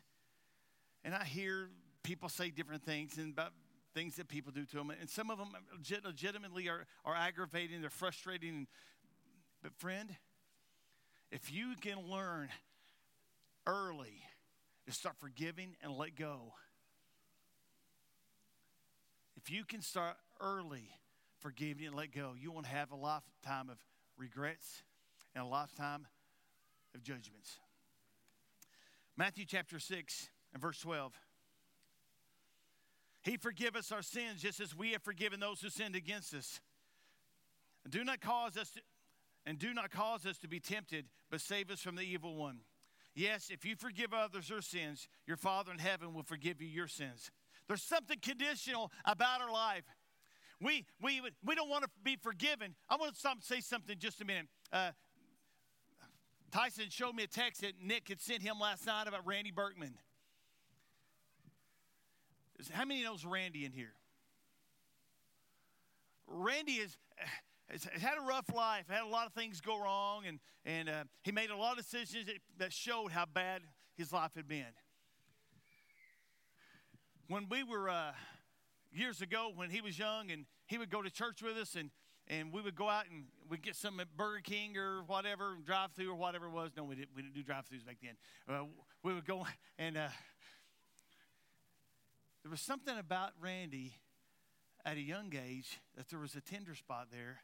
And 1.03 1.13
I 1.13 1.23
hear 1.23 1.69
people 2.01 2.29
say 2.29 2.49
different 2.49 2.83
things 2.83 3.19
and 3.19 3.31
about 3.31 3.51
things 3.93 4.15
that 4.15 4.27
people 4.27 4.51
do 4.51 4.65
to 4.65 4.75
them. 4.77 4.89
And 4.89 5.07
some 5.07 5.29
of 5.29 5.37
them 5.37 5.49
legitimately 6.03 6.67
are, 6.67 6.87
are 7.05 7.15
aggravating, 7.15 7.79
they're 7.81 7.91
frustrating. 7.91 8.65
But, 9.61 9.75
friend, 9.75 10.09
if 11.33 11.51
you 11.51 11.73
can 11.81 11.97
learn 12.11 12.47
early 13.65 14.21
to 14.85 14.93
start 14.93 15.15
forgiving 15.19 15.75
and 15.81 15.91
let 15.91 16.15
go, 16.15 16.53
if 19.35 19.49
you 19.49 19.65
can 19.65 19.81
start 19.81 20.15
early 20.39 20.91
forgiving 21.39 21.87
and 21.87 21.95
let 21.95 22.13
go, 22.13 22.33
you 22.39 22.51
won't 22.51 22.67
have 22.67 22.91
a 22.91 22.95
lifetime 22.95 23.71
of 23.71 23.77
regrets 24.15 24.83
and 25.33 25.43
a 25.43 25.47
lifetime 25.47 26.05
of 26.93 27.01
judgments. 27.01 27.57
Matthew 29.17 29.45
chapter 29.45 29.79
6 29.79 30.29
and 30.53 30.61
verse 30.61 30.79
12. 30.81 31.13
He 33.23 33.37
forgive 33.37 33.75
us 33.75 33.91
our 33.91 34.03
sins 34.03 34.39
just 34.39 34.59
as 34.59 34.77
we 34.77 34.91
have 34.91 35.01
forgiven 35.01 35.39
those 35.39 35.61
who 35.61 35.69
sinned 35.69 35.95
against 35.95 36.35
us. 36.35 36.59
Do 37.89 38.03
not 38.03 38.21
cause 38.21 38.55
us 38.55 38.69
to, 38.71 38.81
and 39.45 39.59
do 39.59 39.73
not 39.73 39.91
cause 39.91 40.25
us 40.25 40.37
to 40.39 40.47
be 40.47 40.59
tempted, 40.59 41.05
but 41.29 41.41
save 41.41 41.69
us 41.69 41.81
from 41.81 41.95
the 41.95 42.03
evil 42.03 42.35
one. 42.35 42.59
Yes, 43.15 43.49
if 43.51 43.65
you 43.65 43.75
forgive 43.75 44.13
others 44.13 44.47
their 44.47 44.61
sins, 44.61 45.07
your 45.27 45.37
Father 45.37 45.71
in 45.71 45.79
heaven 45.79 46.13
will 46.13 46.23
forgive 46.23 46.61
you 46.61 46.67
your 46.67 46.87
sins. 46.87 47.29
There's 47.67 47.83
something 47.83 48.17
conditional 48.19 48.91
about 49.05 49.41
our 49.41 49.51
life. 49.51 49.83
We, 50.59 50.85
we, 51.01 51.21
we 51.45 51.55
don't 51.55 51.69
want 51.69 51.83
to 51.83 51.89
be 52.03 52.17
forgiven. 52.21 52.75
I 52.89 52.95
want 52.95 53.13
to 53.13 53.19
stop 53.19 53.35
and 53.35 53.43
say 53.43 53.59
something 53.59 53.97
just 53.99 54.21
a 54.21 54.25
minute. 54.25 54.47
Uh, 54.71 54.91
Tyson 56.51 56.85
showed 56.89 57.15
me 57.15 57.23
a 57.23 57.27
text 57.27 57.61
that 57.61 57.73
Nick 57.83 58.09
had 58.09 58.21
sent 58.21 58.41
him 58.41 58.59
last 58.59 58.85
night 58.85 59.07
about 59.07 59.25
Randy 59.25 59.51
Berkman. 59.51 59.95
How 62.71 62.85
many 62.85 63.03
knows 63.03 63.25
Randy 63.25 63.65
in 63.65 63.73
here? 63.73 63.93
Randy 66.27 66.73
is 66.73 66.95
has 67.69 67.85
had 67.85 68.17
a 68.17 68.21
rough 68.21 68.53
life, 68.53 68.85
had 68.89 69.03
a 69.03 69.07
lot 69.07 69.27
of 69.27 69.33
things 69.33 69.61
go 69.61 69.79
wrong, 69.79 70.25
and, 70.27 70.39
and 70.65 70.89
uh, 70.89 71.03
he 71.23 71.31
made 71.31 71.49
a 71.49 71.57
lot 71.57 71.77
of 71.77 71.85
decisions 71.85 72.27
that, 72.27 72.35
that 72.57 72.73
showed 72.73 73.11
how 73.11 73.25
bad 73.25 73.61
his 73.95 74.11
life 74.11 74.31
had 74.35 74.47
been. 74.47 74.65
When 77.27 77.47
we 77.49 77.63
were, 77.63 77.89
uh, 77.89 78.11
years 78.93 79.21
ago, 79.21 79.51
when 79.55 79.69
he 79.69 79.81
was 79.81 79.97
young, 79.97 80.31
and 80.31 80.45
he 80.67 80.77
would 80.77 80.89
go 80.89 81.01
to 81.01 81.09
church 81.09 81.41
with 81.41 81.57
us, 81.57 81.75
and, 81.75 81.89
and 82.27 82.53
we 82.53 82.61
would 82.61 82.75
go 82.75 82.89
out 82.89 83.05
and 83.09 83.25
we'd 83.49 83.61
get 83.61 83.75
some 83.75 83.99
at 83.99 84.07
Burger 84.15 84.41
King 84.43 84.77
or 84.77 85.03
whatever, 85.07 85.57
drive 85.65 85.91
through 85.93 86.11
or 86.11 86.15
whatever 86.15 86.47
it 86.47 86.51
was. 86.51 86.71
No, 86.77 86.83
we 86.83 86.95
didn't, 86.95 87.09
we 87.15 87.21
didn't 87.21 87.33
do 87.33 87.43
drive 87.43 87.65
throughs 87.65 87.85
back 87.85 87.97
then. 88.01 88.15
Uh, 88.47 88.65
we 89.03 89.13
would 89.13 89.25
go, 89.25 89.45
and 89.77 89.97
uh, 89.97 90.07
there 92.43 92.51
was 92.51 92.61
something 92.61 92.97
about 92.97 93.31
Randy 93.41 93.93
at 94.85 94.97
a 94.97 95.01
young 95.01 95.33
age 95.47 95.79
that 95.95 96.09
there 96.09 96.19
was 96.19 96.35
a 96.35 96.41
tender 96.41 96.75
spot 96.75 97.07
there 97.11 97.39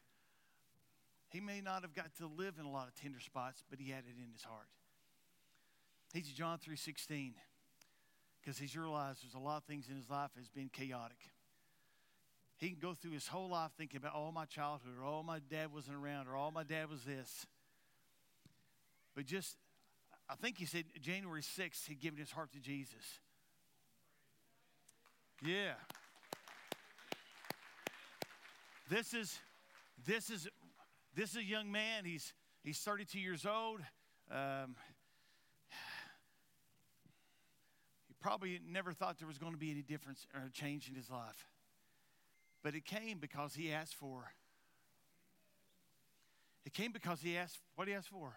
he 1.30 1.40
may 1.40 1.60
not 1.60 1.82
have 1.82 1.94
got 1.94 2.14
to 2.18 2.26
live 2.26 2.54
in 2.58 2.66
a 2.66 2.70
lot 2.70 2.88
of 2.88 2.94
tender 2.94 3.20
spots, 3.20 3.62
but 3.70 3.78
he 3.78 3.90
had 3.90 4.00
it 4.00 4.16
in 4.18 4.32
his 4.32 4.42
heart. 4.42 4.68
He's 6.12 6.28
John 6.28 6.58
3.16 6.58 7.32
because 8.40 8.58
he's 8.58 8.76
realized 8.76 9.22
there's 9.22 9.34
a 9.34 9.38
lot 9.38 9.58
of 9.58 9.64
things 9.64 9.86
in 9.88 9.96
his 9.96 10.10
life 10.10 10.30
that's 10.34 10.48
been 10.48 10.68
chaotic. 10.68 11.18
He 12.58 12.68
can 12.68 12.78
go 12.80 12.94
through 12.94 13.12
his 13.12 13.28
whole 13.28 13.48
life 13.48 13.70
thinking 13.78 13.98
about 13.98 14.14
all 14.14 14.32
my 14.32 14.44
childhood 14.44 14.92
or 15.00 15.04
all 15.04 15.22
my 15.22 15.38
dad 15.50 15.72
wasn't 15.72 15.96
around 15.96 16.26
or 16.26 16.36
all 16.36 16.50
my 16.50 16.64
dad 16.64 16.90
was 16.90 17.02
this. 17.04 17.46
But 19.14 19.26
just, 19.26 19.56
I 20.28 20.34
think 20.34 20.58
he 20.58 20.66
said 20.66 20.84
January 21.00 21.42
6th, 21.42 21.86
he'd 21.86 22.00
given 22.00 22.18
his 22.18 22.30
heart 22.30 22.52
to 22.52 22.58
Jesus. 22.58 23.20
Yeah. 25.42 25.72
This 28.90 29.14
is, 29.14 29.38
this 30.06 30.28
is 30.28 30.48
this 31.14 31.30
is 31.30 31.36
a 31.36 31.44
young 31.44 31.70
man. 31.72 32.04
He's, 32.04 32.32
he's 32.62 32.78
32 32.78 33.18
years 33.18 33.46
old. 33.46 33.80
Um, 34.30 34.76
he 38.08 38.14
probably 38.20 38.60
never 38.70 38.92
thought 38.92 39.18
there 39.18 39.28
was 39.28 39.38
going 39.38 39.52
to 39.52 39.58
be 39.58 39.70
any 39.70 39.82
difference 39.82 40.26
or 40.34 40.48
change 40.52 40.88
in 40.88 40.94
his 40.94 41.10
life. 41.10 41.46
But 42.62 42.74
it 42.74 42.84
came 42.84 43.18
because 43.18 43.54
he 43.54 43.72
asked 43.72 43.94
for. 43.94 44.32
It 46.64 46.74
came 46.74 46.92
because 46.92 47.20
he 47.20 47.36
asked, 47.36 47.58
what 47.74 47.88
he 47.88 47.94
asked 47.94 48.08
for? 48.08 48.36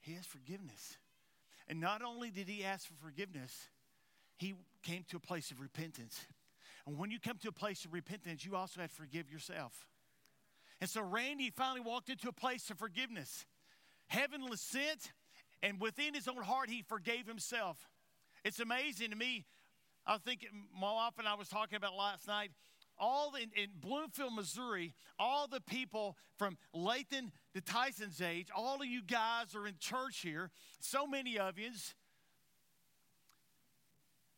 He 0.00 0.14
asked 0.14 0.28
forgiveness. 0.28 0.96
And 1.68 1.80
not 1.80 2.02
only 2.02 2.30
did 2.30 2.48
he 2.48 2.64
ask 2.64 2.86
for 2.86 2.94
forgiveness, 3.04 3.68
he 4.36 4.54
came 4.82 5.04
to 5.10 5.16
a 5.16 5.20
place 5.20 5.50
of 5.50 5.60
repentance. 5.60 6.24
And 6.86 6.96
when 6.96 7.10
you 7.10 7.18
come 7.20 7.36
to 7.42 7.48
a 7.48 7.52
place 7.52 7.84
of 7.84 7.92
repentance, 7.92 8.44
you 8.44 8.56
also 8.56 8.80
have 8.80 8.90
to 8.90 8.96
forgive 8.96 9.30
yourself. 9.30 9.86
And 10.80 10.88
so 10.88 11.02
Randy 11.02 11.50
finally 11.50 11.80
walked 11.80 12.08
into 12.08 12.28
a 12.28 12.32
place 12.32 12.70
of 12.70 12.78
forgiveness. 12.78 13.44
Heaven 14.08 14.48
was 14.48 14.60
sent, 14.60 15.12
and 15.62 15.80
within 15.80 16.14
his 16.14 16.26
own 16.26 16.42
heart, 16.42 16.70
he 16.70 16.82
forgave 16.82 17.26
himself. 17.26 17.76
It's 18.44 18.60
amazing 18.60 19.10
to 19.10 19.16
me. 19.16 19.44
I 20.06 20.16
think 20.18 20.46
more 20.74 20.98
often 20.98 21.26
I 21.26 21.34
was 21.34 21.48
talking 21.48 21.76
about 21.76 21.94
last 21.94 22.26
night. 22.26 22.50
All 22.98 23.34
in, 23.34 23.50
in 23.54 23.68
Bloomfield, 23.80 24.34
Missouri, 24.34 24.94
all 25.18 25.46
the 25.46 25.60
people 25.60 26.16
from 26.36 26.58
Lathan 26.74 27.30
to 27.54 27.60
Tyson's 27.60 28.20
age, 28.20 28.48
all 28.54 28.80
of 28.80 28.86
you 28.86 29.02
guys 29.02 29.54
are 29.54 29.66
in 29.66 29.74
church 29.78 30.20
here. 30.22 30.50
So 30.80 31.06
many 31.06 31.38
of 31.38 31.58
you. 31.58 31.70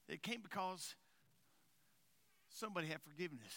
It 0.09 0.23
came 0.23 0.41
because 0.43 0.95
somebody 2.51 2.89
had 2.89 3.01
forgiveness. 3.03 3.53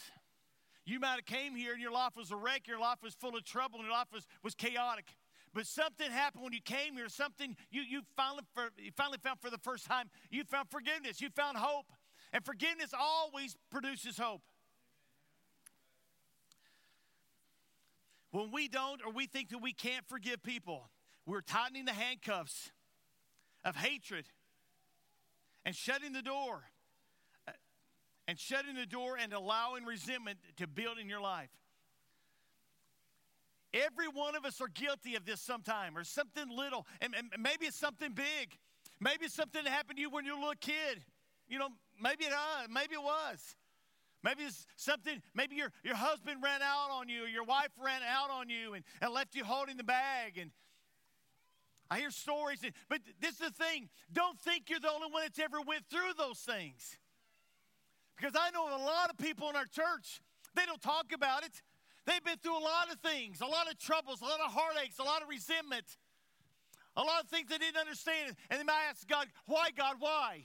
You 0.86 1.00
might 1.00 1.16
have 1.16 1.26
came 1.26 1.56
here 1.56 1.72
and 1.72 1.82
your 1.82 1.90
life 1.90 2.16
was 2.16 2.30
a 2.30 2.36
wreck, 2.36 2.68
your 2.68 2.78
life 2.78 2.98
was 3.02 3.12
full 3.14 3.36
of 3.36 3.44
trouble, 3.44 3.80
and 3.80 3.88
your 3.88 3.96
life 3.96 4.06
was, 4.14 4.24
was 4.44 4.54
chaotic. 4.54 5.16
But 5.52 5.66
something 5.66 6.08
happened 6.10 6.44
when 6.44 6.52
you 6.52 6.60
came 6.60 6.94
here, 6.94 7.08
something 7.08 7.56
you, 7.70 7.82
you, 7.82 8.02
finally, 8.16 8.44
for, 8.54 8.68
you 8.78 8.92
finally 8.96 9.18
found 9.22 9.40
for 9.40 9.50
the 9.50 9.58
first 9.58 9.84
time. 9.86 10.08
You 10.30 10.44
found 10.44 10.70
forgiveness, 10.70 11.20
you 11.20 11.28
found 11.30 11.58
hope. 11.58 11.86
And 12.32 12.44
forgiveness 12.44 12.92
always 12.98 13.56
produces 13.70 14.16
hope. 14.16 14.42
When 18.30 18.52
we 18.52 18.68
don't 18.68 19.00
or 19.04 19.12
we 19.12 19.26
think 19.26 19.48
that 19.48 19.62
we 19.62 19.72
can't 19.72 20.06
forgive 20.06 20.42
people, 20.42 20.88
we're 21.24 21.40
tightening 21.40 21.86
the 21.86 21.92
handcuffs 21.92 22.70
of 23.64 23.74
hatred 23.74 24.26
and 25.64 25.74
shutting 25.74 26.12
the 26.12 26.22
door 26.22 26.62
and 28.28 28.38
shutting 28.38 28.74
the 28.74 28.86
door 28.86 29.16
and 29.20 29.32
allowing 29.32 29.84
resentment 29.84 30.38
to 30.56 30.66
build 30.66 30.98
in 30.98 31.08
your 31.08 31.20
life. 31.20 31.50
Every 33.72 34.08
one 34.08 34.34
of 34.34 34.44
us 34.44 34.60
are 34.60 34.68
guilty 34.68 35.16
of 35.16 35.24
this 35.24 35.40
sometime 35.40 35.96
or 35.96 36.04
something 36.04 36.48
little, 36.48 36.86
and, 37.00 37.14
and 37.14 37.30
maybe 37.38 37.66
it's 37.66 37.78
something 37.78 38.12
big. 38.12 38.56
Maybe 39.00 39.26
it's 39.26 39.34
something 39.34 39.62
that 39.64 39.70
happened 39.70 39.96
to 39.96 40.00
you 40.00 40.10
when 40.10 40.24
you 40.24 40.32
were 40.32 40.38
a 40.38 40.40
little 40.40 40.54
kid. 40.60 41.04
You 41.48 41.58
know, 41.58 41.68
maybe 42.00 42.24
it 42.24 42.32
uh, 42.32 42.66
maybe 42.70 42.94
it 42.94 43.02
was. 43.02 43.56
Maybe 44.22 44.42
it's 44.44 44.66
something, 44.76 45.22
maybe 45.34 45.54
your, 45.56 45.70
your 45.84 45.94
husband 45.94 46.42
ran 46.42 46.60
out 46.62 46.90
on 46.90 47.08
you, 47.08 47.24
or 47.24 47.28
your 47.28 47.44
wife 47.44 47.68
ran 47.78 48.00
out 48.02 48.30
on 48.30 48.48
you 48.48 48.74
and, 48.74 48.82
and 49.00 49.12
left 49.12 49.36
you 49.36 49.44
holding 49.44 49.76
the 49.76 49.84
bag. 49.84 50.38
And 50.38 50.50
I 51.90 52.00
hear 52.00 52.10
stories, 52.10 52.58
and, 52.64 52.72
but 52.88 53.00
this 53.20 53.32
is 53.32 53.38
the 53.38 53.50
thing 53.50 53.88
don't 54.12 54.40
think 54.40 54.68
you're 54.68 54.80
the 54.80 54.90
only 54.90 55.12
one 55.12 55.22
that's 55.22 55.38
ever 55.38 55.60
went 55.60 55.84
through 55.88 56.14
those 56.18 56.38
things. 56.38 56.98
Because 58.16 58.34
I 58.34 58.50
know 58.50 58.66
a 58.68 58.80
lot 58.82 59.10
of 59.10 59.18
people 59.18 59.50
in 59.50 59.56
our 59.56 59.66
church, 59.66 60.20
they 60.54 60.64
don't 60.64 60.80
talk 60.80 61.12
about 61.14 61.44
it. 61.44 61.62
They've 62.06 62.22
been 62.22 62.38
through 62.42 62.58
a 62.58 62.60
lot 62.62 62.90
of 62.90 62.98
things, 63.00 63.40
a 63.40 63.46
lot 63.46 63.70
of 63.70 63.78
troubles, 63.78 64.22
a 64.22 64.24
lot 64.24 64.40
of 64.40 64.52
heartaches, 64.52 64.98
a 64.98 65.02
lot 65.02 65.22
of 65.22 65.28
resentment, 65.28 65.84
a 66.96 67.02
lot 67.02 67.22
of 67.22 67.28
things 67.28 67.48
they 67.50 67.58
didn't 67.58 67.78
understand. 67.78 68.36
And 68.48 68.60
they 68.60 68.64
might 68.64 68.84
ask 68.88 69.06
God, 69.06 69.26
why, 69.46 69.68
God, 69.76 69.96
why? 69.98 70.44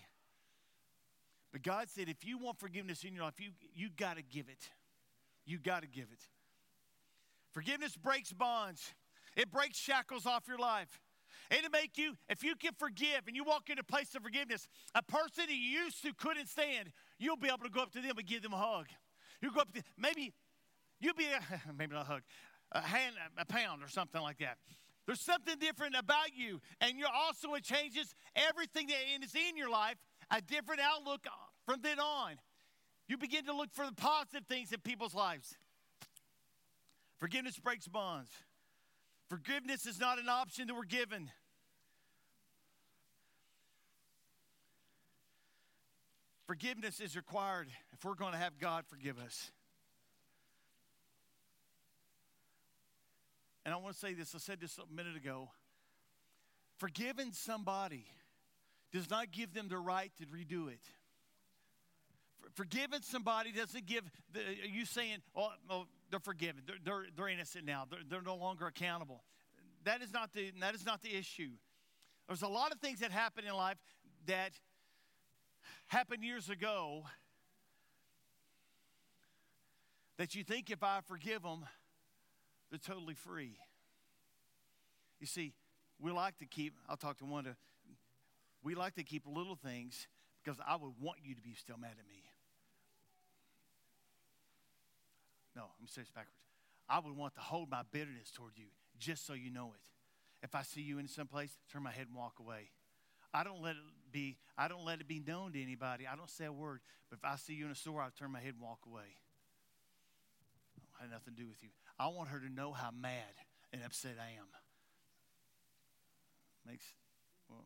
But 1.52 1.64
God 1.64 1.90
said, 1.90 2.10
if 2.10 2.26
you 2.26 2.38
want 2.38 2.60
forgiveness 2.60 3.04
in 3.04 3.14
your 3.14 3.26
life, 3.26 3.40
you, 3.40 3.52
you 3.76 3.90
got 3.96 4.18
to 4.18 4.24
give 4.24 4.50
it. 4.50 4.70
You 5.46 5.60
got 5.60 5.82
to 5.82 5.88
give 5.88 6.08
it. 6.12 6.28
Forgiveness 7.52 7.96
breaks 7.98 8.32
bonds, 8.32 8.94
it 9.36 9.52
breaks 9.52 9.78
shackles 9.78 10.26
off 10.26 10.44
your 10.48 10.58
life. 10.58 11.00
It'll 11.50 11.70
make 11.70 11.98
you, 11.98 12.16
if 12.30 12.44
you 12.44 12.56
can 12.56 12.72
forgive 12.78 13.28
and 13.28 13.36
you 13.36 13.44
walk 13.44 13.70
into 13.70 13.82
a 13.82 13.84
place 13.84 14.16
of 14.16 14.24
forgiveness, 14.24 14.70
a 14.96 15.04
person 15.04 15.46
you 15.50 15.56
used 15.56 16.02
to 16.04 16.14
couldn't 16.14 16.48
stand, 16.48 16.92
you'll 17.22 17.38
be 17.38 17.48
able 17.48 17.60
to 17.60 17.70
go 17.70 17.82
up 17.82 17.92
to 17.94 18.02
them 18.02 18.18
and 18.18 18.28
give 18.28 18.42
them 18.42 18.54
a 18.54 18.58
hug. 18.58 18.88
You'll 19.42 19.54
go 19.54 19.62
up 19.62 19.74
to 19.74 19.84
maybe 19.98 20.34
you'll 21.00 21.14
be 21.14 21.26
a, 21.26 21.72
maybe 21.78 21.94
not 21.94 22.04
a 22.04 22.06
hug, 22.06 22.22
a 22.72 22.82
hand, 22.82 23.16
a 23.38 23.46
pound 23.46 23.84
or 23.84 23.88
something 23.88 24.22
like 24.22 24.40
that. 24.40 24.58
There's 25.06 25.22
something 25.22 25.56
different 25.60 25.96
about 25.98 26.36
you, 26.36 26.62
and 26.80 26.98
you're 26.98 27.08
also 27.14 27.54
it 27.56 27.64
changes 27.64 28.14
everything 28.36 28.88
that 28.88 29.24
is 29.24 29.36
in 29.36 29.58
your 29.58 29.70
life, 29.70 29.96
a 30.30 30.42
different 30.42 30.82
outlook 30.82 31.26
from 31.66 31.80
then 31.82 32.00
on. 32.00 32.34
You 33.08 33.18
begin 33.18 33.46
to 33.46 33.54
look 33.54 33.74
for 33.74 33.86
the 33.86 33.94
positive 33.94 34.46
things 34.48 34.72
in 34.72 34.80
people's 34.80 35.16
lives. 35.16 35.58
Forgiveness 37.20 37.60
breaks 37.60 37.88
bonds. 37.88 38.30
Forgiveness 39.30 39.86
is 39.86 40.00
not 40.00 40.18
an 40.20 40.30
option 40.30 40.68
that 40.68 40.74
we're 40.74 40.84
given. 40.84 41.30
Forgiveness 46.52 47.00
is 47.00 47.16
required 47.16 47.70
if 47.94 48.04
we're 48.04 48.14
going 48.14 48.34
to 48.34 48.38
have 48.38 48.60
God 48.60 48.84
forgive 48.86 49.18
us. 49.18 49.52
And 53.64 53.74
I 53.74 53.78
want 53.78 53.94
to 53.94 54.00
say 54.02 54.14
this, 54.14 54.36
I 54.36 54.38
said 54.40 54.60
this 54.60 54.78
a 54.78 54.94
minute 54.94 55.16
ago. 55.16 55.48
Forgiving 56.76 57.32
somebody 57.32 58.04
does 58.92 59.10
not 59.10 59.32
give 59.32 59.54
them 59.54 59.70
the 59.70 59.78
right 59.78 60.12
to 60.18 60.26
redo 60.26 60.70
it. 60.70 60.82
Forgiving 62.56 63.00
somebody 63.02 63.54
doesn't 63.54 63.86
give 63.86 64.04
the, 64.34 64.42
you 64.70 64.84
saying, 64.84 65.20
oh, 65.34 65.52
oh 65.70 65.86
they're 66.10 66.20
forgiven. 66.20 66.64
They're, 66.68 66.76
they're, 66.84 67.06
they're 67.16 67.30
innocent 67.30 67.64
now. 67.64 67.86
They're, 67.90 68.02
they're 68.10 68.22
no 68.22 68.36
longer 68.36 68.68
accountable. 68.68 69.24
That 69.86 70.02
is, 70.02 70.12
not 70.12 70.34
the, 70.34 70.52
that 70.60 70.76
is 70.76 70.86
not 70.86 71.02
the 71.02 71.16
issue. 71.16 71.52
There's 72.28 72.42
a 72.42 72.50
lot 72.50 72.74
of 72.74 72.80
things 72.80 73.00
that 73.00 73.12
happen 73.12 73.46
in 73.48 73.54
life 73.54 73.78
that 74.26 74.52
happened 75.92 76.24
years 76.24 76.50
ago 76.50 77.04
that 80.18 80.34
you 80.36 80.42
think 80.42 80.70
if 80.70 80.84
I 80.84 81.00
forgive 81.06 81.44
them, 81.44 81.66
they're 82.70 82.80
totally 82.80 83.14
free. 83.14 83.58
You 85.20 85.28
see, 85.28 85.52
we 86.00 86.12
like 86.12 86.38
to 86.38 86.46
keep, 86.46 86.74
I'll 86.88 86.96
talk 86.96 87.18
to 87.18 87.26
Wanda, 87.26 87.58
we 88.64 88.74
like 88.74 88.96
to 88.96 89.04
keep 89.04 89.24
little 89.28 89.58
things 89.58 90.08
because 90.42 90.58
I 90.66 90.78
would 90.78 90.94
want 91.02 91.20
you 91.26 91.36
to 91.36 91.42
be 91.42 91.56
still 91.56 91.78
mad 91.78 91.92
at 92.00 92.08
me. 92.08 92.24
No, 95.58 95.64
I'm 95.64 95.88
this 95.94 96.10
backwards. 96.10 96.38
I 96.88 97.00
would 97.00 97.18
want 97.18 97.36
to 97.36 97.42
hold 97.42 97.70
my 97.70 97.82
bitterness 97.92 98.32
toward 98.34 98.54
you 98.56 98.68
just 98.98 99.28
so 99.28 99.34
you 99.34 99.52
know 99.52 99.74
it. 99.76 100.46
If 100.46 100.56
I 100.56 100.62
see 100.62 100.82
you 100.82 101.00
in 101.00 101.10
some 101.10 101.28
place, 101.28 101.52
turn 101.70 101.84
my 101.84 101.92
head 101.92 102.08
and 102.08 102.16
walk 102.16 102.36
away. 102.40 102.70
I 103.34 103.44
don't 103.44 103.62
let 103.62 103.76
it 103.76 104.12
be, 104.12 104.38
I 104.58 104.68
don't 104.68 104.86
let 104.86 105.00
it 105.00 105.08
be 105.08 105.22
known 105.26 105.54
to 105.54 105.62
anybody. 105.62 106.06
I 106.12 106.16
don't 106.16 106.30
say 106.30 106.46
a 106.46 106.52
word. 106.52 106.82
But 107.10 107.20
if 107.20 107.26
I 107.26 107.36
see 107.36 107.54
you 107.54 107.66
in 107.66 107.72
a 107.72 107.76
store, 107.76 108.02
I 108.02 108.08
turn 108.18 108.32
my 108.32 108.40
head 108.40 108.54
and 108.54 108.62
walk 108.62 108.80
away. 108.86 109.18
I 111.00 111.04
had 111.04 111.12
nothing 111.12 111.34
to 111.36 111.42
do 111.42 111.48
with 111.48 111.64
you. 111.64 111.70
I 112.00 112.08
want 112.08 112.30
her 112.30 112.40
to 112.40 112.50
know 112.50 112.72
how 112.72 112.92
mad 112.92 113.34
and 113.74 113.82
upset 113.84 114.16
I 114.20 114.38
am. 114.38 114.48
Makes 116.68 116.86
well, 117.50 117.66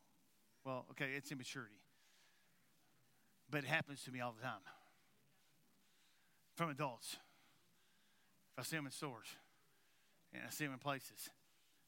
well, 0.64 0.86
okay, 0.92 1.10
it's 1.18 1.32
immaturity. 1.32 1.76
But 3.50 3.64
it 3.64 3.68
happens 3.68 4.04
to 4.04 4.12
me 4.12 4.22
all 4.22 4.34
the 4.36 4.42
time. 4.42 4.62
From 6.56 6.70
adults. 6.70 7.18
If 8.54 8.60
I 8.60 8.64
see 8.64 8.78
them 8.78 8.86
in 8.86 8.92
stores 8.92 9.28
and 10.34 10.44
I 10.48 10.50
see 10.50 10.64
them 10.64 10.74
in 10.74 10.80
places, 10.80 11.30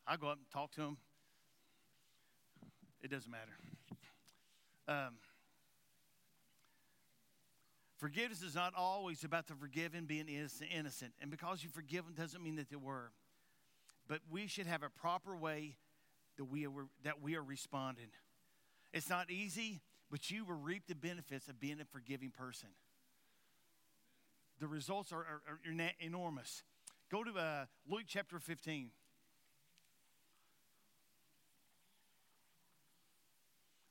I 0.05 0.17
go 0.17 0.27
up 0.27 0.37
and 0.37 0.51
talk 0.51 0.71
to 0.73 0.81
them. 0.81 0.97
It 3.01 3.09
doesn't 3.09 3.31
matter. 3.31 3.53
Um, 4.87 5.15
forgiveness 7.97 8.41
is 8.41 8.55
not 8.55 8.73
always 8.75 9.23
about 9.23 9.47
the 9.47 9.55
forgiven 9.55 10.05
being 10.05 10.27
innocent. 10.27 11.11
And 11.21 11.29
because 11.29 11.63
you 11.63 11.69
forgive 11.69 12.05
them 12.05 12.13
doesn't 12.13 12.41
mean 12.41 12.55
that 12.55 12.69
they 12.69 12.75
were. 12.75 13.11
But 14.07 14.21
we 14.29 14.47
should 14.47 14.67
have 14.67 14.83
a 14.83 14.89
proper 14.89 15.35
way 15.35 15.75
that 16.37 16.45
we 16.45 16.65
are, 16.65 16.71
that 17.03 17.21
we 17.21 17.35
are 17.35 17.43
responding. 17.43 18.07
It's 18.93 19.09
not 19.09 19.29
easy, 19.29 19.81
but 20.09 20.31
you 20.31 20.45
will 20.45 20.55
reap 20.55 20.87
the 20.87 20.95
benefits 20.95 21.49
of 21.49 21.59
being 21.59 21.81
a 21.81 21.85
forgiving 21.85 22.31
person 22.31 22.69
the 24.59 24.67
results 24.67 25.11
are, 25.11 25.19
are, 25.19 25.41
are 25.47 25.91
enormous. 25.99 26.63
Go 27.11 27.23
to 27.23 27.31
uh, 27.31 27.65
Luke 27.89 28.03
chapter 28.07 28.39
15. 28.39 28.89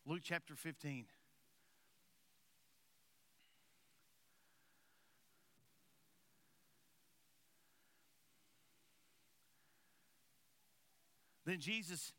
Luke 0.09 0.21
chapter 0.23 0.55
15. 0.55 1.07
Then 11.45 11.59
Jesus, 11.59 12.12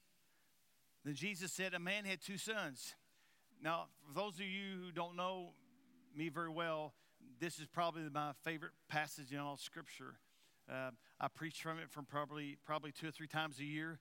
then 1.05 1.15
Jesus 1.15 1.53
said, 1.53 1.73
A 1.73 1.79
man 1.79 2.03
had 2.03 2.21
two 2.21 2.37
sons. 2.37 2.93
Now, 3.63 3.85
for 4.05 4.19
those 4.19 4.33
of 4.35 4.41
you 4.41 4.83
who 4.83 4.91
don't 4.91 5.15
know 5.15 5.51
me 6.13 6.27
very 6.27 6.49
well, 6.49 6.93
this 7.39 7.57
is 7.57 7.67
probably 7.67 8.03
my 8.13 8.31
favorite 8.43 8.73
passage 8.89 9.31
in 9.31 9.39
all 9.39 9.55
Scripture. 9.55 10.15
Uh, 10.69 10.91
I 11.21 11.29
preach 11.29 11.61
from 11.61 11.79
it 11.79 11.89
from 11.89 12.03
probably 12.03 12.57
probably 12.65 12.91
two 12.91 13.07
or 13.07 13.11
three 13.11 13.27
times 13.27 13.59
a 13.59 13.63
year, 13.63 13.99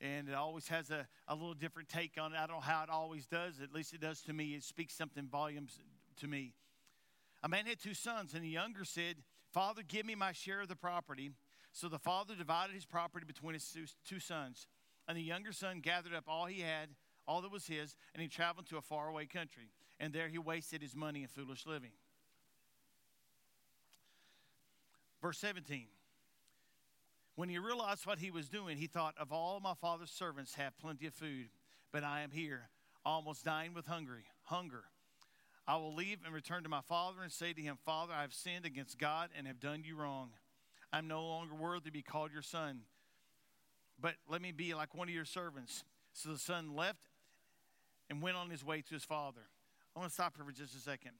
and 0.00 0.28
it 0.28 0.34
always 0.34 0.68
has 0.68 0.90
a, 0.90 1.06
a 1.28 1.34
little 1.34 1.54
different 1.54 1.88
take 1.88 2.12
on 2.20 2.32
it. 2.32 2.36
I 2.36 2.46
don't 2.46 2.56
know 2.56 2.60
how 2.60 2.82
it 2.82 2.90
always 2.90 3.26
does. 3.26 3.60
At 3.62 3.72
least 3.72 3.94
it 3.94 4.00
does 4.00 4.20
to 4.22 4.32
me. 4.32 4.54
It 4.54 4.62
speaks 4.62 4.94
something 4.94 5.26
volumes 5.26 5.78
to 6.18 6.26
me. 6.26 6.52
A 7.42 7.48
man 7.48 7.66
had 7.66 7.80
two 7.80 7.94
sons, 7.94 8.34
and 8.34 8.42
the 8.42 8.48
younger 8.48 8.84
said, 8.84 9.16
"Father, 9.52 9.82
give 9.82 10.06
me 10.06 10.14
my 10.14 10.32
share 10.32 10.60
of 10.60 10.68
the 10.68 10.76
property." 10.76 11.32
So 11.72 11.88
the 11.88 11.98
father 11.98 12.34
divided 12.34 12.74
his 12.74 12.86
property 12.86 13.26
between 13.26 13.54
his 13.54 13.74
two 14.04 14.18
sons, 14.18 14.66
and 15.06 15.16
the 15.16 15.22
younger 15.22 15.52
son 15.52 15.80
gathered 15.80 16.14
up 16.14 16.24
all 16.26 16.46
he 16.46 16.60
had, 16.60 16.88
all 17.28 17.42
that 17.42 17.50
was 17.50 17.66
his, 17.66 17.96
and 18.14 18.22
he 18.22 18.28
traveled 18.28 18.66
to 18.68 18.78
a 18.78 18.82
faraway 18.82 19.26
country. 19.26 19.70
And 19.98 20.12
there 20.12 20.28
he 20.28 20.38
wasted 20.38 20.82
his 20.82 20.94
money 20.94 21.22
in 21.22 21.28
foolish 21.28 21.66
living. 21.66 21.92
Verse 25.20 25.38
17. 25.38 25.86
When 27.36 27.50
he 27.50 27.58
realized 27.58 28.06
what 28.06 28.18
he 28.18 28.30
was 28.30 28.48
doing, 28.48 28.78
he 28.78 28.86
thought, 28.86 29.14
Of 29.18 29.30
all 29.30 29.60
my 29.60 29.74
father's 29.74 30.10
servants 30.10 30.54
have 30.54 30.78
plenty 30.78 31.06
of 31.06 31.14
food, 31.14 31.48
but 31.92 32.02
I 32.02 32.22
am 32.22 32.30
here, 32.30 32.70
almost 33.04 33.44
dying 33.44 33.74
with 33.74 33.86
hungry, 33.86 34.24
hunger. 34.44 34.84
I 35.68 35.76
will 35.76 35.94
leave 35.94 36.18
and 36.24 36.32
return 36.32 36.62
to 36.62 36.68
my 36.68 36.80
father 36.80 37.22
and 37.22 37.30
say 37.30 37.52
to 37.52 37.60
him, 37.60 37.76
Father, 37.84 38.14
I 38.16 38.22
have 38.22 38.32
sinned 38.32 38.64
against 38.64 38.98
God 38.98 39.30
and 39.36 39.46
have 39.46 39.60
done 39.60 39.82
you 39.84 39.96
wrong. 39.96 40.30
I'm 40.92 41.08
no 41.08 41.24
longer 41.24 41.54
worthy 41.54 41.86
to 41.86 41.92
be 41.92 42.02
called 42.02 42.32
your 42.32 42.42
son, 42.42 42.80
but 44.00 44.14
let 44.28 44.40
me 44.40 44.52
be 44.52 44.74
like 44.74 44.94
one 44.94 45.08
of 45.08 45.14
your 45.14 45.24
servants. 45.24 45.84
So 46.12 46.30
the 46.30 46.38
son 46.38 46.74
left 46.74 47.10
and 48.08 48.22
went 48.22 48.36
on 48.36 48.48
his 48.48 48.64
way 48.64 48.80
to 48.80 48.94
his 48.94 49.04
father. 49.04 49.42
I 49.94 49.98
want 49.98 50.10
to 50.10 50.14
stop 50.14 50.36
here 50.36 50.44
for 50.44 50.52
just 50.52 50.74
a 50.74 50.78
second. 50.78 51.12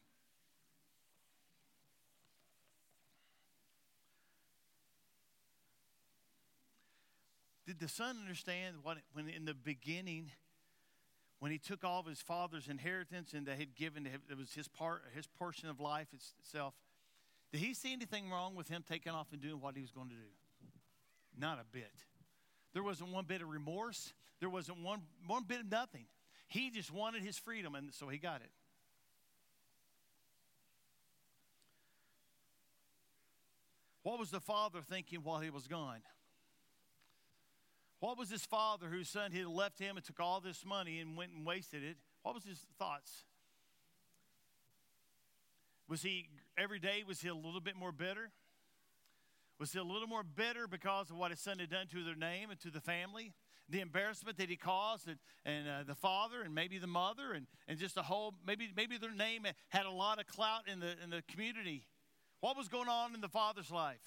Did 7.67 7.81
the 7.81 7.89
son 7.89 8.17
understand 8.21 8.77
what 8.83 8.99
when 9.13 9.29
in 9.29 9.45
the 9.45 9.55
beginning, 9.55 10.31
when 11.41 11.51
he 11.51 11.59
took 11.59 11.83
all 11.83 12.01
of 12.01 12.07
his 12.07 12.23
father's 12.23 12.69
inheritance 12.69 13.33
and 13.35 13.45
they 13.45 13.57
had 13.57 13.75
given 13.75 14.07
it 14.07 14.39
was 14.39 14.55
his 14.55 14.69
part, 14.69 15.03
his 15.15 15.27
portion 15.27 15.69
of 15.69 15.81
life 15.81 16.09
itself? 16.13 16.75
Did 17.53 17.61
he 17.61 17.75
see 17.75 17.93
anything 17.93 18.31
wrong 18.31 18.55
with 18.55 18.69
him 18.69 18.85
taking 18.89 19.13
off 19.13 19.29
and 19.33 19.41
doing 19.41 19.61
what 19.61 19.75
he 19.75 19.83
was 19.83 19.91
going 19.91 20.09
to 20.09 20.15
do? 20.15 20.69
Not 21.39 21.59
a 21.59 21.65
bit. 21.73 21.93
There 22.73 22.83
wasn't 22.83 23.11
one 23.11 23.25
bit 23.25 23.43
of 23.43 23.49
remorse. 23.49 24.13
There 24.39 24.49
wasn't 24.49 24.83
one 24.83 25.01
one 25.27 25.43
bit 25.43 25.61
of 25.61 25.71
nothing. 25.71 26.07
He 26.49 26.71
just 26.71 26.93
wanted 26.93 27.23
his 27.23 27.37
freedom, 27.37 27.75
and 27.75 27.93
so 27.93 28.09
he 28.09 28.19
got 28.19 28.43
it. 28.43 28.51
What 34.05 34.21
was 34.21 34.31
the 34.31 34.41
father 34.41 34.83
thinking 34.83 35.25
while 35.25 35.41
he 35.41 35.51
was 35.51 35.67
gone? 35.67 35.99
What 38.07 38.19
was 38.19 38.31
his 38.31 38.47
father 38.47 38.87
whose 38.87 39.09
son 39.09 39.33
had 39.33 39.47
left 39.49 39.81
him 39.81 39.97
and 39.97 40.07
took 40.07 40.21
all 40.21 40.41
this 40.41 40.65
money 40.65 41.01
and 41.01 41.17
went 41.17 41.33
and 41.33 41.45
wasted 41.45 41.83
it? 41.83 41.97
What 42.23 42.37
was 42.37 42.45
his 42.45 42.65
thoughts? 42.79 43.25
Was 45.89 46.03
he 46.03 46.29
every 46.57 46.79
day 46.79 47.03
was 47.05 47.21
he 47.21 47.27
a 47.27 47.35
little 47.35 47.61
bit 47.61 47.75
more 47.75 47.91
bitter? 47.91 48.31
Was 49.59 49.73
he 49.73 49.81
a 49.81 49.83
little 49.83 50.07
more 50.07 50.23
bitter 50.23 50.69
because 50.69 51.11
of 51.11 51.17
what 51.17 51.33
his 51.33 51.41
son 51.41 51.59
had 51.59 51.69
done 51.69 51.89
to 51.89 52.05
their 52.05 52.15
name 52.15 52.51
and 52.51 52.61
to 52.61 52.71
the 52.71 52.81
family? 52.81 53.33
The 53.71 53.81
embarrassment 53.81 54.39
that 54.39 54.51
he 54.51 54.57
caused, 54.57 55.09
and, 55.09 55.19
and 55.45 55.69
uh, 55.69 55.83
the 55.85 55.97
father, 55.97 56.43
and 56.43 56.55
maybe 56.55 56.79
the 56.79 56.87
mother, 56.87 57.33
and, 57.33 57.49
and 57.67 57.77
just 57.77 57.97
a 57.97 58.03
whole, 58.03 58.35
maybe, 58.47 58.69
maybe 58.77 58.99
their 58.99 59.11
name 59.11 59.49
had 59.71 59.85
a 59.85 59.91
lot 59.91 60.21
of 60.21 60.29
clout 60.29 60.69
in 60.73 60.79
the, 60.79 60.95
in 61.03 61.11
the 61.11 61.23
community. 61.29 61.89
What 62.39 62.57
was 62.57 62.69
going 62.69 62.89
on 62.89 63.17
in 63.17 63.21
the 63.21 63.29
father's 63.29 63.73
life? 63.73 63.99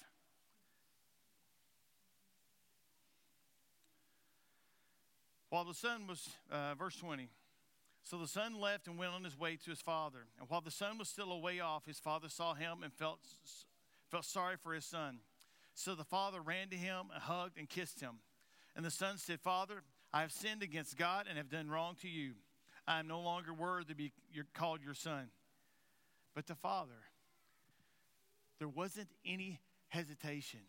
While 5.50 5.64
the 5.64 5.74
son 5.74 6.06
was, 6.06 6.28
uh, 6.50 6.74
verse 6.76 6.96
20, 6.96 7.28
so 8.02 8.18
the 8.18 8.28
son 8.28 8.58
left 8.58 8.86
and 8.86 8.96
went 8.96 9.12
on 9.12 9.24
his 9.24 9.38
way 9.38 9.56
to 9.56 9.70
his 9.70 9.80
father. 9.80 10.20
And 10.38 10.48
while 10.48 10.60
the 10.60 10.70
son 10.70 10.96
was 10.96 11.08
still 11.08 11.32
a 11.32 11.38
way 11.38 11.60
off, 11.60 11.86
his 11.86 11.98
father 11.98 12.28
saw 12.28 12.54
him 12.54 12.82
and 12.82 12.92
felt, 12.92 13.18
felt 14.10 14.24
sorry 14.24 14.56
for 14.56 14.72
his 14.72 14.84
son. 14.84 15.18
So 15.74 15.94
the 15.94 16.04
father 16.04 16.40
ran 16.40 16.68
to 16.68 16.76
him 16.76 17.06
and 17.12 17.22
hugged 17.22 17.58
and 17.58 17.68
kissed 17.68 18.00
him. 18.00 18.20
And 18.76 18.84
the 18.84 18.90
son 18.90 19.18
said, 19.18 19.40
Father, 19.40 19.82
I 20.12 20.22
have 20.22 20.32
sinned 20.32 20.62
against 20.62 20.96
God 20.96 21.26
and 21.28 21.36
have 21.36 21.50
done 21.50 21.68
wrong 21.68 21.96
to 22.02 22.08
you. 22.08 22.32
I 22.86 22.98
am 23.00 23.08
no 23.08 23.20
longer 23.20 23.52
worthy 23.52 23.86
to 23.86 23.94
be 23.94 24.12
called 24.54 24.80
your 24.82 24.94
son. 24.94 25.30
But 26.34 26.46
the 26.46 26.54
father, 26.54 27.02
there 28.58 28.68
wasn't 28.68 29.08
any 29.24 29.60
hesitation. 29.88 30.60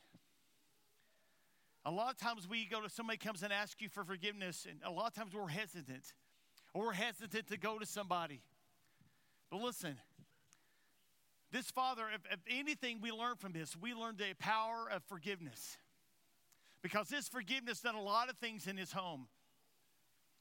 A 1.83 1.91
lot 1.91 2.11
of 2.11 2.17
times 2.17 2.47
we 2.47 2.65
go 2.65 2.81
to 2.81 2.89
somebody 2.89 3.17
comes 3.17 3.41
and 3.41 3.51
asks 3.51 3.81
you 3.81 3.89
for 3.89 4.03
forgiveness, 4.03 4.67
and 4.69 4.79
a 4.85 4.91
lot 4.91 5.07
of 5.07 5.13
times 5.15 5.33
we're 5.33 5.47
hesitant, 5.47 6.13
or 6.73 6.85
we're 6.85 6.93
hesitant 6.93 7.47
to 7.47 7.57
go 7.57 7.79
to 7.79 7.85
somebody. 7.85 8.41
But 9.49 9.61
listen, 9.61 9.97
this 11.51 11.71
father, 11.71 12.03
if, 12.13 12.21
if 12.31 12.39
anything 12.49 12.99
we 13.01 13.11
learn 13.11 13.35
from 13.35 13.51
this, 13.51 13.75
we 13.75 13.93
learn 13.93 14.15
the 14.15 14.33
power 14.39 14.87
of 14.91 15.03
forgiveness. 15.03 15.77
Because 16.83 17.09
this 17.09 17.27
forgiveness 17.27 17.81
done 17.81 17.95
a 17.95 18.01
lot 18.01 18.29
of 18.29 18.37
things 18.37 18.67
in 18.67 18.77
his 18.77 18.91
home. 18.91 19.27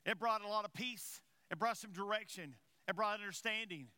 It 0.06 0.18
brought 0.18 0.42
a 0.42 0.48
lot 0.48 0.64
of 0.64 0.72
peace, 0.72 1.20
it 1.50 1.58
brought 1.58 1.76
some 1.76 1.92
direction, 1.92 2.54
it 2.88 2.96
brought 2.96 3.18
understanding. 3.18 3.88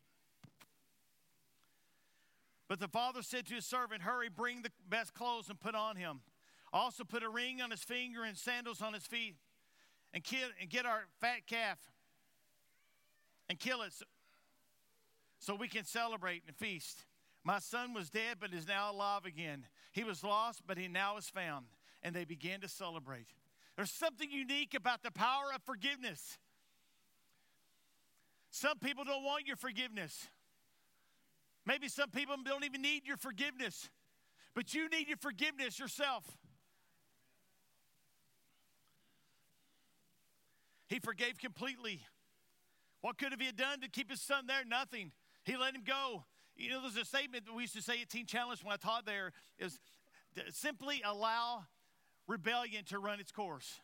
But 2.69 2.81
the 2.81 2.89
father 2.89 3.23
said 3.23 3.47
to 3.47 3.55
his 3.55 3.67
servant, 3.67 4.03
Hurry, 4.03 4.29
bring 4.29 4.63
the 4.63 4.71
best 4.89 5.13
clothes 5.13 5.49
and 5.49 5.61
put 5.61 5.75
on 5.75 5.97
him. 5.97 6.21
Also, 6.73 7.05
put 7.05 7.23
a 7.23 7.29
ring 7.29 7.61
on 7.61 7.71
his 7.71 7.83
finger 7.83 8.25
and 8.25 8.37
sandals 8.37 8.81
on 8.81 8.95
his 8.95 9.07
feet, 9.07 9.37
and, 10.15 10.25
kill, 10.25 10.49
and 10.61 10.71
get 10.71 10.87
our 10.87 11.05
fat 11.21 11.47
calf 11.47 11.79
and 13.49 13.59
kill 13.59 13.83
it 13.83 13.93
so, 13.93 14.05
so 15.39 15.55
we 15.55 15.69
can 15.69 15.85
celebrate 15.85 16.43
and 16.47 16.57
feast. 16.57 17.05
My 17.45 17.59
son 17.59 17.93
was 17.93 18.09
dead, 18.09 18.37
but 18.41 18.53
is 18.53 18.67
now 18.67 18.91
alive 18.91 19.25
again. 19.25 19.67
He 19.93 20.05
was 20.05 20.23
lost, 20.23 20.63
but 20.67 20.79
he 20.79 20.89
now 20.89 21.17
is 21.17 21.29
found. 21.29 21.67
And 22.03 22.15
they 22.15 22.25
began 22.25 22.61
to 22.61 22.69
celebrate. 22.69 23.27
There's 23.77 23.91
something 23.91 24.31
unique 24.31 24.75
about 24.75 25.03
the 25.03 25.11
power 25.11 25.47
of 25.55 25.63
forgiveness. 25.63 26.39
Some 28.51 28.79
people 28.79 29.05
don't 29.05 29.25
want 29.25 29.47
your 29.47 29.57
forgiveness. 29.57 30.29
Maybe 31.65 31.89
some 31.89 32.11
people 32.11 32.37
don't 32.45 32.65
even 32.65 32.83
need 32.83 33.07
your 33.07 33.17
forgiveness, 33.17 33.89
but 34.55 34.75
you 34.75 34.89
need 34.89 35.09
your 35.09 35.17
forgiveness 35.17 35.79
yourself. 35.79 36.25
He 40.93 40.99
forgave 40.99 41.39
completely. 41.39 42.03
What 43.01 43.17
could 43.17 43.33
have 43.33 43.41
he 43.41 43.51
done 43.51 43.81
to 43.81 43.89
keep 43.89 44.11
his 44.11 44.21
son 44.21 44.47
there? 44.47 44.63
Nothing. 44.69 45.11
He 45.43 45.57
let 45.57 45.75
him 45.75 45.85
go. 45.87 46.25
You 46.55 46.69
know, 46.69 46.83
there's 46.83 46.99
a 46.99 47.07
statement 47.07 47.47
that 47.47 47.55
we 47.55 47.63
used 47.63 47.75
to 47.77 47.81
say 47.81 48.03
at 48.03 48.11
Teen 48.11 48.27
Challenge 48.27 48.63
when 48.63 48.75
I 48.75 48.77
taught 48.77 49.07
there 49.07 49.33
is 49.59 49.81
simply 50.51 51.01
allow 51.03 51.65
rebellion 52.29 52.85
to 52.91 52.99
run 52.99 53.21
its 53.21 53.33
course. 53.33 53.81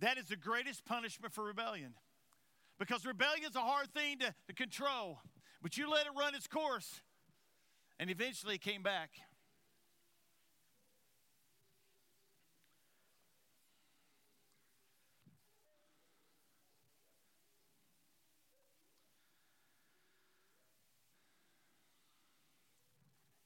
That 0.00 0.16
is 0.16 0.28
the 0.28 0.36
greatest 0.36 0.86
punishment 0.86 1.34
for 1.34 1.44
rebellion. 1.44 1.92
Because 2.78 3.04
rebellion 3.04 3.44
is 3.46 3.54
a 3.54 3.60
hard 3.60 3.92
thing 3.92 4.20
to, 4.20 4.34
to 4.46 4.54
control, 4.54 5.18
but 5.60 5.76
you 5.76 5.90
let 5.90 6.06
it 6.06 6.12
run 6.18 6.34
its 6.34 6.46
course, 6.46 7.02
and 8.00 8.08
eventually 8.08 8.54
it 8.54 8.62
came 8.62 8.82
back. 8.82 9.10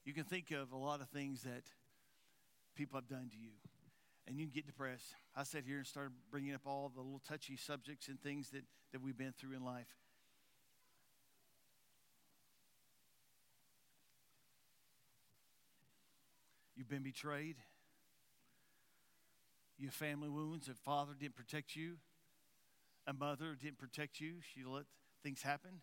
You 0.09 0.15
can 0.15 0.23
think 0.23 0.49
of 0.49 0.71
a 0.71 0.75
lot 0.75 1.01
of 1.01 1.09
things 1.09 1.43
that 1.43 1.61
people 2.73 2.97
have 2.97 3.07
done 3.07 3.29
to 3.29 3.37
you, 3.37 3.51
and 4.27 4.39
you 4.39 4.47
can 4.47 4.51
get 4.51 4.65
depressed. 4.65 5.13
I 5.35 5.43
sat 5.43 5.65
here 5.67 5.77
and 5.77 5.85
started 5.85 6.13
bringing 6.31 6.55
up 6.55 6.61
all 6.65 6.91
the 6.91 6.99
little 6.99 7.21
touchy 7.27 7.55
subjects 7.55 8.07
and 8.07 8.19
things 8.19 8.49
that, 8.49 8.63
that 8.91 9.03
we've 9.03 9.15
been 9.15 9.33
through 9.37 9.55
in 9.55 9.63
life. 9.63 9.85
You've 16.75 16.89
been 16.89 17.03
betrayed. 17.03 17.57
Your 19.77 19.91
family 19.91 20.29
wounds. 20.29 20.69
A 20.69 20.73
father 20.73 21.13
didn't 21.19 21.35
protect 21.35 21.75
you. 21.75 21.97
A 23.05 23.13
mother 23.13 23.55
didn't 23.61 23.77
protect 23.77 24.19
you. 24.19 24.37
She 24.55 24.63
let 24.63 24.85
things 25.21 25.43
happen. 25.43 25.81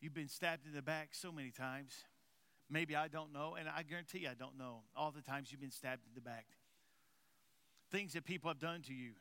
You've 0.00 0.14
been 0.14 0.28
stabbed 0.28 0.66
in 0.66 0.72
the 0.72 0.82
back 0.82 1.08
so 1.12 1.32
many 1.32 1.50
times. 1.50 1.92
Maybe 2.70 2.94
I 2.94 3.08
don't 3.08 3.32
know, 3.32 3.56
and 3.58 3.68
I 3.68 3.82
guarantee 3.82 4.26
I 4.26 4.34
don't 4.34 4.58
know 4.58 4.82
all 4.94 5.10
the 5.10 5.22
times 5.22 5.50
you've 5.50 5.60
been 5.60 5.70
stabbed 5.70 6.02
in 6.06 6.14
the 6.14 6.20
back. 6.20 6.46
Things 7.90 8.12
that 8.12 8.24
people 8.24 8.50
have 8.50 8.58
done 8.58 8.82
to 8.82 8.94
you. 8.94 9.12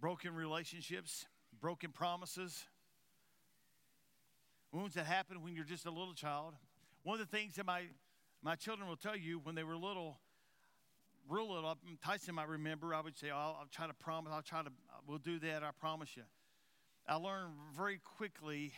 Broken 0.00 0.34
relationships, 0.34 1.26
broken 1.60 1.92
promises, 1.92 2.64
wounds 4.72 4.94
that 4.94 5.06
happen 5.06 5.42
when 5.42 5.54
you're 5.54 5.64
just 5.64 5.86
a 5.86 5.90
little 5.90 6.14
child. 6.14 6.54
One 7.04 7.20
of 7.20 7.30
the 7.30 7.36
things 7.36 7.54
that 7.54 7.64
my, 7.64 7.84
my 8.42 8.56
children 8.56 8.88
will 8.88 8.96
tell 8.96 9.16
you 9.16 9.40
when 9.44 9.54
they 9.54 9.62
were 9.62 9.76
little, 9.76 10.18
real 11.28 11.52
little, 11.52 11.76
Tyson 12.04 12.34
might 12.34 12.48
remember, 12.48 12.94
I 12.94 13.00
would 13.00 13.16
say, 13.16 13.30
I'll, 13.30 13.56
I'll 13.60 13.68
try 13.70 13.86
to 13.86 13.94
promise, 13.94 14.32
I'll 14.34 14.42
try 14.42 14.62
to, 14.62 14.70
we'll 15.06 15.18
do 15.18 15.38
that, 15.40 15.62
I 15.62 15.70
promise 15.78 16.16
you. 16.16 16.22
I 17.06 17.16
learned 17.16 17.52
very 17.76 17.98
quickly 17.98 18.72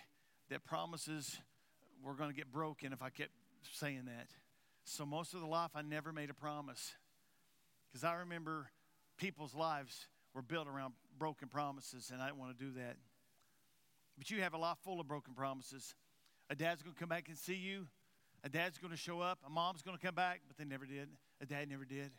that 0.50 0.64
promises 0.64 1.38
were 2.02 2.14
going 2.14 2.30
to 2.30 2.36
get 2.36 2.52
broken 2.52 2.92
if 2.92 3.02
I 3.02 3.10
kept 3.10 3.30
saying 3.72 4.04
that. 4.06 4.28
So 4.84 5.06
most 5.06 5.34
of 5.34 5.40
the 5.40 5.46
life, 5.46 5.70
I 5.74 5.82
never 5.82 6.12
made 6.12 6.30
a 6.30 6.34
promise. 6.34 6.94
Because 7.90 8.04
I 8.04 8.14
remember 8.14 8.68
people's 9.16 9.54
lives 9.54 10.06
were 10.34 10.42
built 10.42 10.66
around 10.66 10.94
broken 11.18 11.48
promises, 11.48 12.10
and 12.12 12.20
I 12.20 12.26
didn't 12.26 12.38
want 12.38 12.58
to 12.58 12.64
do 12.64 12.72
that. 12.72 12.96
But 14.18 14.30
you 14.30 14.42
have 14.42 14.54
a 14.54 14.58
life 14.58 14.78
full 14.84 15.00
of 15.00 15.08
broken 15.08 15.34
promises. 15.34 15.94
A 16.50 16.54
dad's 16.54 16.82
going 16.82 16.94
to 16.94 17.00
come 17.00 17.08
back 17.08 17.28
and 17.28 17.36
see 17.36 17.54
you. 17.54 17.86
A 18.42 18.48
dad's 18.48 18.78
going 18.78 18.90
to 18.90 18.96
show 18.96 19.20
up. 19.20 19.38
A 19.46 19.50
mom's 19.50 19.82
going 19.82 19.96
to 19.96 20.04
come 20.04 20.14
back, 20.14 20.40
but 20.46 20.56
they 20.58 20.64
never 20.64 20.84
did. 20.84 21.08
A 21.40 21.46
dad 21.46 21.68
never 21.70 21.84
did 21.84 22.10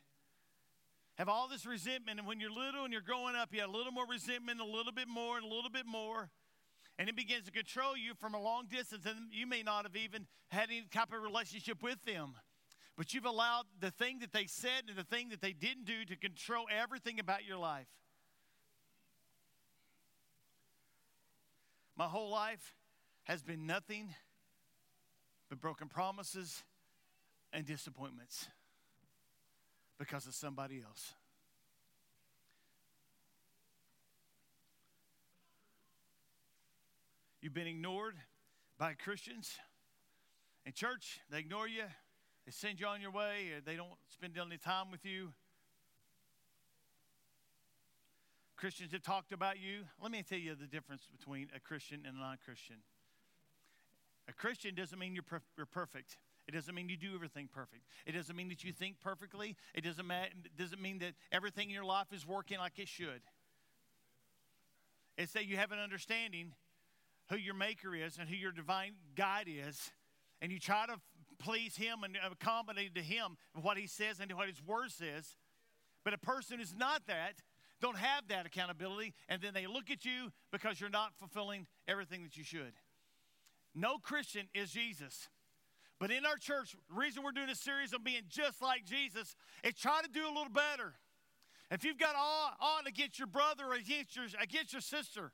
have 1.15 1.29
all 1.29 1.47
this 1.47 1.65
resentment. 1.65 2.19
And 2.19 2.27
when 2.27 2.39
you're 2.39 2.51
little 2.51 2.83
and 2.83 2.91
you're 2.91 3.01
growing 3.01 3.35
up, 3.35 3.49
you 3.53 3.61
have 3.61 3.69
a 3.69 3.73
little 3.73 3.91
more 3.91 4.05
resentment, 4.07 4.59
a 4.59 4.65
little 4.65 4.91
bit 4.91 5.07
more, 5.07 5.37
and 5.37 5.45
a 5.45 5.49
little 5.49 5.69
bit 5.69 5.85
more. 5.85 6.29
And 6.97 7.09
it 7.09 7.15
begins 7.15 7.45
to 7.45 7.51
control 7.51 7.97
you 7.97 8.13
from 8.19 8.33
a 8.33 8.41
long 8.41 8.67
distance. 8.67 9.05
And 9.05 9.31
you 9.31 9.47
may 9.47 9.63
not 9.63 9.85
have 9.85 9.95
even 9.95 10.27
had 10.49 10.69
any 10.69 10.85
type 10.91 11.13
of 11.13 11.21
relationship 11.21 11.81
with 11.81 12.03
them. 12.05 12.35
But 12.97 13.13
you've 13.13 13.25
allowed 13.25 13.65
the 13.81 13.91
thing 13.91 14.19
that 14.19 14.31
they 14.31 14.45
said 14.45 14.83
and 14.87 14.97
the 14.97 15.03
thing 15.03 15.29
that 15.29 15.41
they 15.41 15.51
didn't 15.51 15.85
do 15.85 16.05
to 16.05 16.15
control 16.15 16.65
everything 16.69 17.19
about 17.19 17.45
your 17.45 17.57
life. 17.57 17.87
My 21.97 22.05
whole 22.05 22.29
life 22.29 22.75
has 23.23 23.41
been 23.41 23.65
nothing 23.65 24.13
but 25.49 25.59
broken 25.59 25.87
promises 25.87 26.63
and 27.53 27.65
disappointments 27.65 28.47
because 29.97 30.27
of 30.27 30.33
somebody 30.33 30.81
else. 30.85 31.13
You've 37.41 37.53
been 37.53 37.67
ignored 37.67 38.15
by 38.79 38.93
Christians. 38.93 39.55
In 40.65 40.73
church, 40.73 41.19
they 41.29 41.39
ignore 41.39 41.67
you, 41.67 41.83
they 42.45 42.51
send 42.51 42.79
you 42.79 42.87
on 42.87 43.01
your 43.01 43.11
way, 43.11 43.51
or 43.55 43.61
they 43.61 43.75
don't 43.75 43.97
spend 44.09 44.35
any 44.37 44.57
time 44.57 44.89
with 44.91 45.05
you. 45.05 45.31
Christians 48.57 48.93
have 48.93 49.03
talked 49.03 49.31
about 49.31 49.59
you. 49.59 49.83
Let 50.01 50.11
me 50.11 50.23
tell 50.27 50.39
you 50.39 50.55
the 50.55 50.65
difference 50.65 51.07
between 51.15 51.49
a 51.55 51.59
Christian 51.59 52.01
and 52.07 52.17
a 52.17 52.19
non 52.19 52.37
Christian. 52.43 52.77
A 54.27 54.33
Christian 54.33 54.73
doesn't 54.73 54.97
mean 54.97 55.13
you're, 55.13 55.23
per- 55.23 55.41
you're 55.55 55.67
perfect. 55.67 56.17
It 56.47 56.53
doesn't 56.53 56.75
mean 56.75 56.89
you 56.89 56.97
do 56.97 57.15
everything 57.15 57.49
perfect. 57.51 57.83
It 58.05 58.11
doesn't 58.11 58.35
mean 58.35 58.49
that 58.49 58.63
you 58.63 58.71
think 58.71 58.99
perfectly. 58.99 59.55
It 59.73 59.83
doesn't, 59.83 60.05
ma- 60.05 60.25
doesn't 60.57 60.81
mean 60.81 60.99
that 60.99 61.13
everything 61.31 61.69
in 61.69 61.73
your 61.73 61.85
life 61.85 62.13
is 62.13 62.25
working 62.25 62.59
like 62.59 62.77
it 62.77 62.87
should. 62.87 63.21
It's 65.17 65.33
that 65.33 65.47
you 65.47 65.57
have 65.57 65.71
an 65.71 65.79
understanding 65.79 66.53
who 67.29 67.37
your 67.37 67.55
maker 67.55 67.95
is 67.95 68.17
and 68.19 68.29
who 68.29 68.35
your 68.35 68.51
divine 68.51 68.93
guide 69.15 69.47
is, 69.47 69.91
and 70.41 70.51
you 70.51 70.59
try 70.59 70.85
to 70.85 70.95
please 71.39 71.75
him 71.75 72.03
and 72.03 72.17
accommodate 72.29 72.93
to 72.95 73.01
him 73.01 73.37
what 73.59 73.77
he 73.77 73.87
says 73.87 74.19
and 74.19 74.31
what 74.33 74.47
his 74.47 74.61
word 74.63 74.91
says. 74.91 75.37
But 76.03 76.13
a 76.13 76.17
person 76.17 76.59
who's 76.59 76.75
not 76.75 77.07
that, 77.07 77.41
don't 77.81 77.97
have 77.97 78.27
that 78.27 78.45
accountability, 78.45 79.13
and 79.27 79.41
then 79.41 79.53
they 79.53 79.67
look 79.67 79.89
at 79.89 80.05
you 80.05 80.31
because 80.51 80.79
you're 80.79 80.89
not 80.89 81.13
fulfilling 81.17 81.65
everything 81.87 82.23
that 82.23 82.37
you 82.37 82.43
should. 82.43 82.73
No 83.73 83.97
Christian 83.97 84.47
is 84.53 84.71
Jesus. 84.71 85.27
But 85.99 86.11
in 86.11 86.25
our 86.25 86.37
church, 86.37 86.75
the 86.89 86.95
reason 86.95 87.23
we're 87.23 87.31
doing 87.31 87.49
a 87.49 87.55
series 87.55 87.93
on 87.93 88.03
being 88.03 88.23
just 88.27 88.61
like 88.61 88.85
Jesus 88.85 89.35
is 89.63 89.73
try 89.75 90.01
to 90.01 90.09
do 90.09 90.25
a 90.25 90.33
little 90.33 90.51
better. 90.51 90.93
If 91.71 91.83
you've 91.83 91.97
got 91.97 92.15
on 92.15 92.85
against 92.87 93.17
your 93.17 93.27
brother 93.27 93.65
or 93.67 93.73
against 93.75 94.15
your, 94.15 94.25
against 94.41 94.73
your 94.73 94.81
sister, 94.81 95.31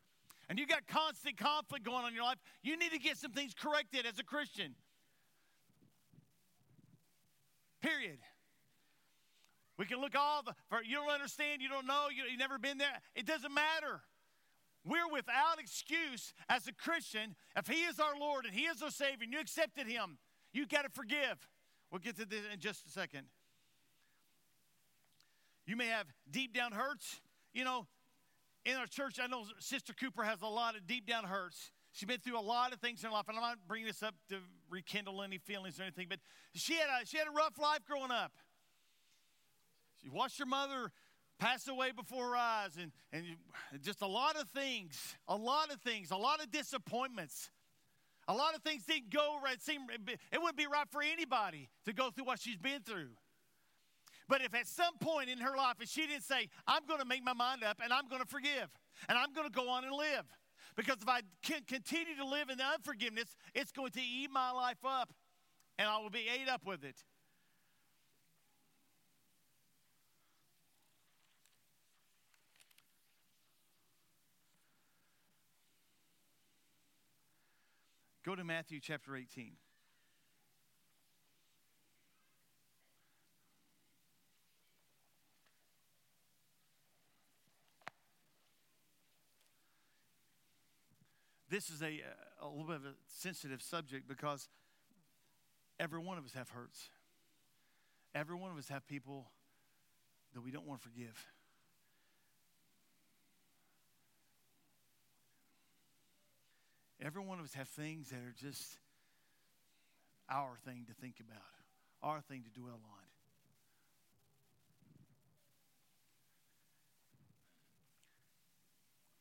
and 0.49 0.59
you've 0.59 0.69
got 0.69 0.87
constant 0.87 1.37
conflict 1.37 1.85
going 1.85 2.03
on 2.03 2.09
in 2.09 2.15
your 2.15 2.23
life, 2.23 2.37
you 2.61 2.77
need 2.77 2.91
to 2.91 2.99
get 2.99 3.17
some 3.17 3.31
things 3.31 3.53
corrected 3.53 4.05
as 4.05 4.19
a 4.19 4.23
Christian. 4.23 4.75
Period. 7.81 8.19
We 9.77 9.85
can 9.85 9.99
look 9.99 10.15
all 10.15 10.43
the, 10.43 10.53
for, 10.69 10.83
you 10.83 10.97
don't 10.97 11.09
understand, 11.09 11.61
you 11.61 11.69
don't 11.69 11.87
know, 11.87 12.07
you, 12.15 12.23
you've 12.29 12.39
never 12.39 12.59
been 12.59 12.77
there. 12.77 13.01
It 13.15 13.25
doesn't 13.25 13.53
matter. 13.53 14.01
We're 14.85 15.09
without 15.11 15.59
excuse 15.59 16.33
as 16.49 16.67
a 16.67 16.73
Christian. 16.73 17.35
If 17.55 17.67
He 17.67 17.83
is 17.83 17.99
our 17.99 18.17
Lord 18.19 18.45
and 18.45 18.53
He 18.53 18.65
is 18.65 18.81
our 18.81 18.91
Savior 18.91 19.23
and 19.23 19.33
you 19.33 19.39
accepted 19.39 19.87
Him, 19.87 20.17
you 20.53 20.65
got 20.67 20.83
to 20.83 20.89
forgive. 20.89 21.37
We'll 21.91 21.99
get 21.99 22.17
to 22.17 22.25
this 22.25 22.41
in 22.53 22.59
just 22.59 22.85
a 22.85 22.89
second. 22.89 23.23
You 25.65 25.75
may 25.75 25.87
have 25.87 26.07
deep 26.29 26.53
down 26.53 26.71
hurts. 26.71 27.21
You 27.53 27.63
know, 27.63 27.87
in 28.65 28.77
our 28.77 28.87
church, 28.87 29.19
I 29.21 29.27
know 29.27 29.43
Sister 29.59 29.93
Cooper 29.93 30.23
has 30.23 30.41
a 30.41 30.47
lot 30.47 30.75
of 30.75 30.87
deep 30.87 31.05
down 31.07 31.23
hurts. 31.23 31.71
She's 31.93 32.07
been 32.07 32.19
through 32.19 32.39
a 32.39 32.41
lot 32.41 32.73
of 32.73 32.79
things 32.79 33.03
in 33.03 33.09
her 33.09 33.13
life, 33.13 33.25
and 33.27 33.37
I'm 33.37 33.43
not 33.43 33.57
bringing 33.67 33.87
this 33.87 34.01
up 34.01 34.15
to 34.29 34.37
rekindle 34.69 35.21
any 35.21 35.37
feelings 35.37 35.79
or 35.79 35.83
anything, 35.83 36.07
but 36.09 36.19
she 36.53 36.75
had 36.75 36.87
a, 36.87 37.05
she 37.05 37.17
had 37.17 37.27
a 37.27 37.31
rough 37.31 37.59
life 37.59 37.79
growing 37.85 38.11
up. 38.11 38.31
She 40.01 40.09
watched 40.09 40.39
her 40.39 40.45
mother 40.45 40.91
pass 41.37 41.67
away 41.67 41.91
before 41.91 42.29
her 42.29 42.35
eyes, 42.37 42.77
and, 42.81 42.91
and 43.11 43.25
just 43.83 44.01
a 44.01 44.07
lot 44.07 44.37
of 44.37 44.47
things, 44.49 45.15
a 45.27 45.35
lot 45.35 45.71
of 45.71 45.81
things, 45.81 46.11
a 46.11 46.17
lot 46.17 46.41
of 46.41 46.51
disappointments. 46.51 47.49
A 48.27 48.33
lot 48.33 48.55
of 48.55 48.61
things 48.61 48.83
didn't 48.85 49.09
go 49.09 49.39
right. 49.43 49.57
It, 49.67 50.19
it 50.31 50.39
wouldn't 50.39 50.57
be 50.57 50.67
right 50.67 50.87
for 50.91 51.01
anybody 51.01 51.69
to 51.85 51.93
go 51.93 52.11
through 52.11 52.25
what 52.25 52.39
she's 52.39 52.57
been 52.57 52.81
through. 52.81 53.09
But 54.27 54.41
if 54.41 54.55
at 54.55 54.67
some 54.67 54.97
point 54.99 55.29
in 55.29 55.39
her 55.39 55.57
life, 55.57 55.75
if 55.81 55.89
she 55.89 56.07
didn't 56.07 56.23
say, 56.23 56.47
I'm 56.65 56.85
going 56.87 56.99
to 56.99 57.05
make 57.05 57.23
my 57.23 57.33
mind 57.33 57.63
up 57.63 57.79
and 57.83 57.91
I'm 57.91 58.07
going 58.07 58.21
to 58.21 58.27
forgive 58.27 58.69
and 59.09 59.17
I'm 59.17 59.33
going 59.33 59.47
to 59.47 59.53
go 59.53 59.69
on 59.69 59.83
and 59.83 59.93
live, 59.93 60.25
because 60.75 60.97
if 61.01 61.09
I 61.09 61.21
continue 61.43 62.15
to 62.15 62.25
live 62.25 62.49
in 62.49 62.57
the 62.57 62.63
unforgiveness, 62.63 63.35
it's 63.53 63.71
going 63.71 63.91
to 63.91 64.01
eat 64.01 64.29
my 64.31 64.51
life 64.51 64.85
up 64.85 65.11
and 65.77 65.89
I 65.89 65.97
will 65.99 66.09
be 66.09 66.27
ate 66.33 66.47
up 66.47 66.65
with 66.65 66.83
it. 66.85 67.03
Go 78.23 78.35
to 78.35 78.43
Matthew 78.43 78.79
chapter 78.79 79.15
18. 79.15 79.53
this 91.51 91.69
is 91.69 91.83
a, 91.83 92.01
a 92.41 92.47
little 92.47 92.63
bit 92.63 92.77
of 92.77 92.85
a 92.85 92.93
sensitive 93.07 93.61
subject 93.61 94.07
because 94.07 94.47
every 95.79 95.99
one 95.99 96.17
of 96.17 96.23
us 96.23 96.31
have 96.33 96.49
hurts. 96.49 96.89
Every 98.15 98.37
one 98.37 98.51
of 98.51 98.57
us 98.57 98.69
have 98.69 98.87
people 98.87 99.27
that 100.33 100.41
we 100.41 100.49
don't 100.49 100.65
want 100.65 100.81
to 100.81 100.87
forgive. 100.87 101.25
Every 107.03 107.23
one 107.23 107.39
of 107.39 107.45
us 107.45 107.53
have 107.55 107.67
things 107.67 108.09
that 108.09 108.17
are 108.17 108.35
just 108.39 108.77
our 110.29 110.55
thing 110.65 110.85
to 110.87 110.93
think 110.93 111.15
about, 111.19 111.41
our 112.03 112.21
thing 112.21 112.43
to 112.43 112.59
dwell 112.59 112.75
on. 112.75 113.01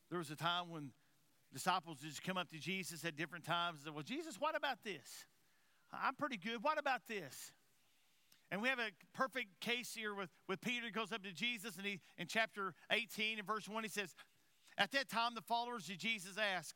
There 0.09 0.19
was 0.19 0.29
a 0.29 0.35
time 0.35 0.69
when 0.69 0.91
disciples 1.53 1.99
just 2.01 2.21
come 2.21 2.37
up 2.37 2.49
to 2.49 2.59
Jesus 2.59 3.03
at 3.05 3.15
different 3.15 3.45
times 3.45 3.79
and 3.79 3.85
say, 3.85 3.91
Well, 3.93 4.03
Jesus, 4.03 4.35
what 4.39 4.55
about 4.55 4.83
this? 4.83 5.25
I'm 5.91 6.15
pretty 6.15 6.37
good. 6.37 6.61
What 6.61 6.77
about 6.77 7.01
this? 7.07 7.53
And 8.51 8.61
we 8.61 8.67
have 8.67 8.79
a 8.79 8.91
perfect 9.13 9.59
case 9.61 9.93
here 9.95 10.13
with, 10.13 10.29
with 10.47 10.59
Peter 10.59 10.85
who 10.85 10.91
goes 10.91 11.13
up 11.13 11.23
to 11.23 11.31
Jesus 11.31 11.77
and 11.77 11.85
he 11.85 11.99
in 12.17 12.27
chapter 12.27 12.73
18 12.91 13.39
and 13.39 13.47
verse 13.47 13.67
1 13.67 13.83
he 13.83 13.89
says, 13.89 14.13
At 14.77 14.91
that 14.91 15.09
time 15.09 15.33
the 15.33 15.41
followers 15.41 15.89
of 15.89 15.97
Jesus 15.97 16.35
ask, 16.37 16.75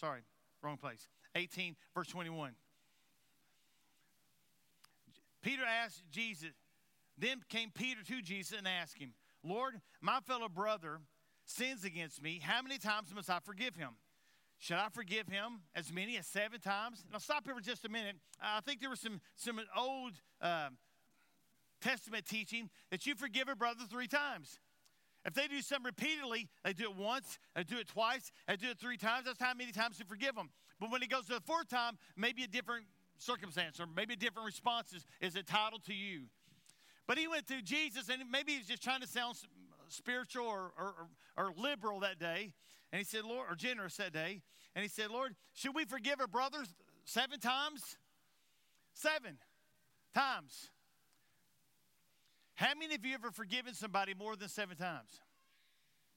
sorry, 0.00 0.20
wrong 0.62 0.76
place. 0.76 1.08
18, 1.34 1.76
verse 1.94 2.08
21. 2.08 2.52
Peter 5.42 5.62
asked 5.64 6.02
Jesus, 6.10 6.50
then 7.16 7.40
came 7.48 7.70
Peter 7.72 8.02
to 8.02 8.22
Jesus 8.22 8.56
and 8.56 8.66
asked 8.66 8.98
him, 8.98 9.12
Lord, 9.44 9.80
my 10.00 10.20
fellow 10.20 10.48
brother 10.48 10.98
sins 11.44 11.84
against 11.84 12.22
me, 12.22 12.40
how 12.42 12.62
many 12.62 12.78
times 12.78 13.14
must 13.14 13.30
I 13.30 13.38
forgive 13.40 13.76
him? 13.76 13.90
Should 14.58 14.76
I 14.76 14.88
forgive 14.88 15.28
him 15.28 15.60
as 15.74 15.92
many 15.92 16.16
as 16.18 16.26
seven 16.26 16.60
times? 16.60 17.04
Now, 17.12 17.18
stop 17.18 17.44
here 17.44 17.54
for 17.54 17.60
just 17.60 17.84
a 17.84 17.88
minute. 17.88 18.16
I 18.42 18.60
think 18.60 18.80
there 18.80 18.90
was 18.90 19.00
some, 19.00 19.20
some 19.36 19.60
old 19.76 20.14
uh, 20.40 20.70
Testament 21.80 22.26
teaching 22.26 22.68
that 22.90 23.06
you 23.06 23.14
forgive 23.14 23.48
a 23.48 23.54
brother 23.54 23.84
three 23.88 24.08
times. 24.08 24.58
If 25.24 25.34
they 25.34 25.48
do 25.48 25.60
something 25.60 25.84
repeatedly, 25.84 26.48
they 26.64 26.72
do 26.72 26.84
it 26.84 26.96
once, 26.96 27.38
they 27.54 27.64
do 27.64 27.78
it 27.78 27.88
twice, 27.88 28.30
they 28.46 28.56
do 28.56 28.70
it 28.70 28.78
three 28.78 28.96
times. 28.96 29.26
That's 29.26 29.40
how 29.40 29.52
many 29.54 29.72
times 29.72 29.98
to 29.98 30.04
forgive 30.04 30.34
them. 30.34 30.50
But 30.80 30.90
when 30.90 31.02
it 31.02 31.10
goes 31.10 31.26
to 31.26 31.34
the 31.34 31.40
fourth 31.40 31.68
time, 31.68 31.98
maybe 32.16 32.44
a 32.44 32.46
different 32.46 32.86
circumstance 33.18 33.80
or 33.80 33.86
maybe 33.94 34.14
a 34.14 34.16
different 34.16 34.46
response 34.46 34.94
is, 35.20 35.36
entitled 35.36 35.84
to 35.84 35.94
you. 35.94 36.22
But 37.06 37.18
he 37.18 37.26
went 37.26 37.46
to 37.48 37.62
Jesus, 37.62 38.08
and 38.08 38.22
maybe 38.30 38.52
he's 38.52 38.66
just 38.66 38.82
trying 38.82 39.00
to 39.00 39.06
sound 39.06 39.36
spiritual 39.88 40.46
or, 40.46 40.72
or, 40.78 40.94
or 41.36 41.52
liberal 41.56 42.00
that 42.00 42.18
day. 42.18 42.52
And 42.92 42.98
he 42.98 43.04
said, 43.04 43.24
Lord, 43.24 43.46
or 43.50 43.54
generous 43.54 43.96
that 43.96 44.12
day. 44.12 44.42
And 44.74 44.82
he 44.82 44.88
said, 44.88 45.10
Lord, 45.10 45.34
should 45.54 45.74
we 45.74 45.84
forgive 45.84 46.20
our 46.20 46.26
brothers 46.26 46.74
seven 47.04 47.40
times? 47.40 47.96
Seven 48.94 49.38
times. 50.14 50.70
How 52.58 52.74
many 52.74 52.96
of 52.96 53.06
you 53.06 53.14
ever 53.14 53.30
forgiven 53.30 53.72
somebody 53.72 54.14
more 54.14 54.34
than 54.34 54.48
seven 54.48 54.76
times? 54.76 55.08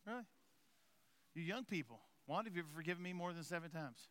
Really? 0.07 0.23
You 1.35 1.43
young 1.43 1.65
people. 1.65 1.99
Why 2.25 2.41
have 2.43 2.55
you 2.55 2.63
ever 2.63 2.71
forgiven 2.75 3.03
me 3.03 3.13
more 3.13 3.31
than 3.31 3.43
seven 3.43 3.69
times? 3.69 4.07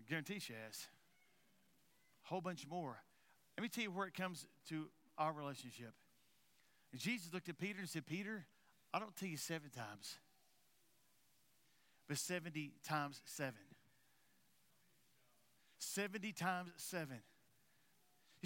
I 0.00 0.08
guarantee 0.08 0.38
she 0.38 0.54
has. 0.54 0.86
A 2.24 2.28
whole 2.28 2.40
bunch 2.40 2.66
more. 2.66 2.96
Let 3.58 3.62
me 3.62 3.68
tell 3.68 3.84
you 3.84 3.90
where 3.90 4.06
it 4.06 4.14
comes 4.14 4.46
to 4.70 4.86
our 5.18 5.34
relationship. 5.34 5.92
Jesus 6.94 7.30
looked 7.34 7.50
at 7.50 7.58
Peter 7.58 7.80
and 7.80 7.88
said, 7.90 8.06
Peter, 8.06 8.46
I 8.94 8.98
don't 8.98 9.14
tell 9.16 9.28
you 9.28 9.36
seven 9.36 9.68
times, 9.68 10.14
but 12.08 12.16
70 12.16 12.72
times 12.88 13.20
seven. 13.26 13.60
70 15.78 16.32
times 16.32 16.70
seven. 16.78 17.18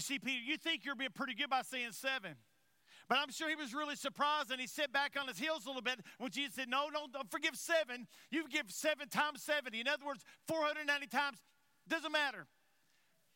You 0.01 0.03
see, 0.03 0.19
Peter, 0.19 0.41
you 0.43 0.57
think 0.57 0.87
you're 0.87 0.95
being 0.95 1.11
pretty 1.15 1.35
good 1.35 1.51
by 1.51 1.61
saying 1.61 1.93
seven. 1.93 2.33
But 3.07 3.19
I'm 3.19 3.31
sure 3.31 3.51
he 3.51 3.55
was 3.55 3.75
really 3.75 3.97
surprised 3.97 4.51
and 4.51 4.59
he 4.59 4.67
sat 4.67 4.95
back 4.95 5.15
on 5.21 5.29
his 5.29 5.39
heels 5.39 5.67
a 5.67 5.69
little 5.69 5.83
bit 5.83 6.01
when 6.17 6.31
Jesus 6.31 6.55
said, 6.55 6.71
No, 6.71 6.89
no, 6.89 7.01
don't 7.13 7.31
forgive 7.31 7.55
seven. 7.55 8.07
You 8.31 8.45
forgive 8.45 8.71
seven 8.71 9.11
times 9.11 9.43
70. 9.43 9.79
In 9.79 9.87
other 9.87 10.07
words, 10.07 10.25
490 10.49 11.07
times. 11.09 11.37
Doesn't 11.87 12.13
matter. 12.13 12.47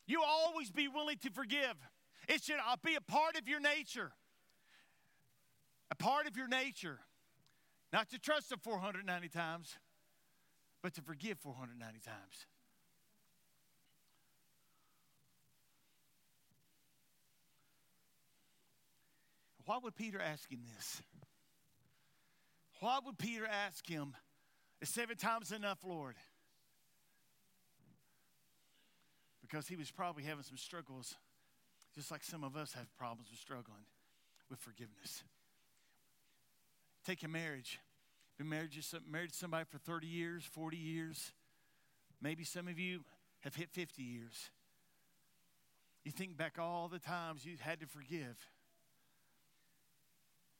You 0.06 0.22
always 0.26 0.70
be 0.70 0.88
willing 0.88 1.18
to 1.18 1.30
forgive. 1.30 1.74
It 2.30 2.42
should 2.42 2.56
uh, 2.66 2.76
be 2.82 2.94
a 2.94 3.00
part 3.02 3.36
of 3.36 3.46
your 3.46 3.60
nature 3.60 4.12
a 5.90 5.94
part 5.94 6.26
of 6.26 6.34
your 6.34 6.48
nature, 6.48 6.98
not 7.92 8.08
to 8.08 8.18
trust 8.18 8.50
Him 8.50 8.58
490 8.62 9.28
times, 9.28 9.76
but 10.82 10.94
to 10.94 11.02
forgive 11.02 11.38
490 11.40 12.00
times. 12.00 12.46
Why 19.66 19.78
would 19.82 19.96
Peter 19.96 20.20
ask 20.20 20.50
him 20.50 20.60
this? 20.74 21.02
Why 22.80 22.98
would 23.04 23.18
Peter 23.18 23.46
ask 23.46 23.86
him, 23.86 24.14
is 24.80 24.88
seven 24.88 25.16
times 25.16 25.52
enough, 25.52 25.78
Lord? 25.84 26.16
Because 29.40 29.66
he 29.66 29.76
was 29.76 29.90
probably 29.90 30.24
having 30.24 30.42
some 30.42 30.56
struggles, 30.56 31.14
just 31.94 32.10
like 32.10 32.22
some 32.24 32.44
of 32.44 32.56
us 32.56 32.72
have 32.74 32.94
problems 32.96 33.30
with 33.30 33.38
struggling 33.38 33.84
with 34.50 34.58
forgiveness. 34.58 35.22
Take 37.06 37.22
a 37.22 37.28
marriage. 37.28 37.78
Been 38.36 38.48
married, 38.48 38.70
married 39.10 39.30
to 39.30 39.36
somebody 39.36 39.64
for 39.70 39.78
30 39.78 40.06
years, 40.06 40.44
40 40.44 40.76
years. 40.76 41.32
Maybe 42.20 42.44
some 42.44 42.68
of 42.68 42.78
you 42.78 43.04
have 43.40 43.54
hit 43.54 43.70
50 43.70 44.02
years. 44.02 44.50
You 46.04 46.12
think 46.12 46.36
back 46.36 46.58
all 46.58 46.88
the 46.88 46.98
times 46.98 47.44
you 47.44 47.56
had 47.60 47.80
to 47.80 47.86
forgive. 47.86 48.36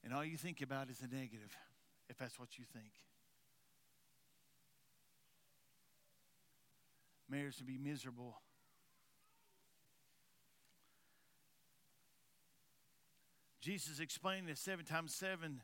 And 0.05 0.13
all 0.13 0.23
you 0.23 0.37
think 0.37 0.61
about 0.61 0.91
is 0.91 0.99
the 0.99 1.07
negative, 1.07 1.57
if 2.09 2.17
that's 2.17 2.39
what 2.39 2.59
you 2.59 2.65
think. 2.71 2.91
Marriage 7.27 7.57
to 7.57 7.63
be 7.63 7.79
miserable. 7.79 8.37
Jesus 13.59 13.99
explained 13.99 14.47
that 14.47 14.59
seven 14.59 14.85
times 14.85 15.15
seven 15.15 15.59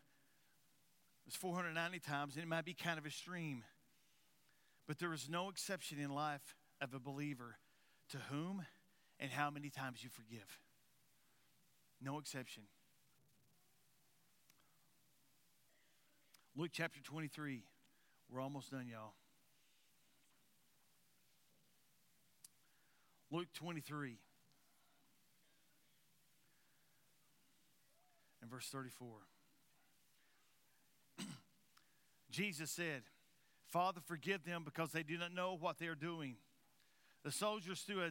was 1.27 1.36
490 1.36 1.99
times, 1.99 2.34
and 2.34 2.41
it 2.41 2.47
might 2.47 2.65
be 2.65 2.73
kind 2.73 2.97
of 2.97 3.06
extreme. 3.06 3.63
But 4.88 4.97
there 4.97 5.13
is 5.13 5.30
no 5.30 5.49
exception 5.49 5.99
in 5.99 6.10
life 6.10 6.56
of 6.82 6.95
a 6.95 6.99
believer 6.99 7.58
to 8.10 8.17
whom 8.32 8.65
and 9.19 9.30
how 9.30 9.51
many 9.51 9.69
times 9.69 10.04
you 10.04 10.10
forgive. 10.10 10.60
No 12.01 12.17
exception. 12.17 12.63
Luke 16.56 16.72
chapter 16.74 17.00
23. 17.02 17.64
We're 18.30 18.42
almost 18.42 18.72
done, 18.72 18.88
y'all. 18.88 19.14
Luke 23.32 23.48
23 23.54 24.18
and 28.42 28.52
verse 28.52 28.68
34. 28.68 29.08
Jesus 32.32 32.70
said, 32.70 33.04
Father, 33.68 34.02
forgive 34.06 34.44
them 34.44 34.64
because 34.66 34.92
they 34.92 35.04
do 35.04 35.18
not 35.18 35.34
know 35.34 35.56
what 35.58 35.80
they 35.80 35.88
are 35.88 35.96
doing. 35.96 36.36
The 37.24 37.32
soldiers 37.32 37.80
threw 37.82 38.04
a, 38.04 38.10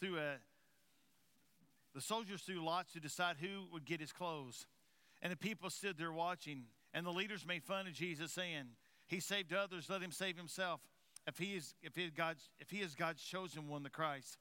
threw 0.00 0.18
a 0.18 0.34
the 1.94 2.02
soldiers 2.02 2.42
threw 2.42 2.62
lots 2.64 2.92
to 2.92 3.00
decide 3.00 3.36
who 3.40 3.66
would 3.72 3.84
get 3.84 4.00
his 4.00 4.12
clothes. 4.12 4.66
And 5.22 5.32
the 5.32 5.36
people 5.36 5.70
stood 5.70 5.98
there 5.98 6.12
watching. 6.12 6.64
And 6.94 7.04
the 7.04 7.10
leaders 7.10 7.46
made 7.46 7.62
fun 7.64 7.86
of 7.86 7.92
Jesus, 7.92 8.32
saying, 8.32 8.64
He 9.06 9.20
saved 9.20 9.52
others, 9.52 9.88
let 9.90 10.02
him 10.02 10.12
save 10.12 10.36
himself, 10.36 10.80
if 11.26 11.38
he 11.38 11.56
is, 11.56 11.74
if 11.82 11.94
he 11.94 12.04
is, 12.04 12.12
God's, 12.12 12.48
if 12.58 12.70
he 12.70 12.78
is 12.78 12.94
God's 12.94 13.22
chosen 13.22 13.68
one, 13.68 13.82
the 13.82 13.90
Christ. 13.90 14.38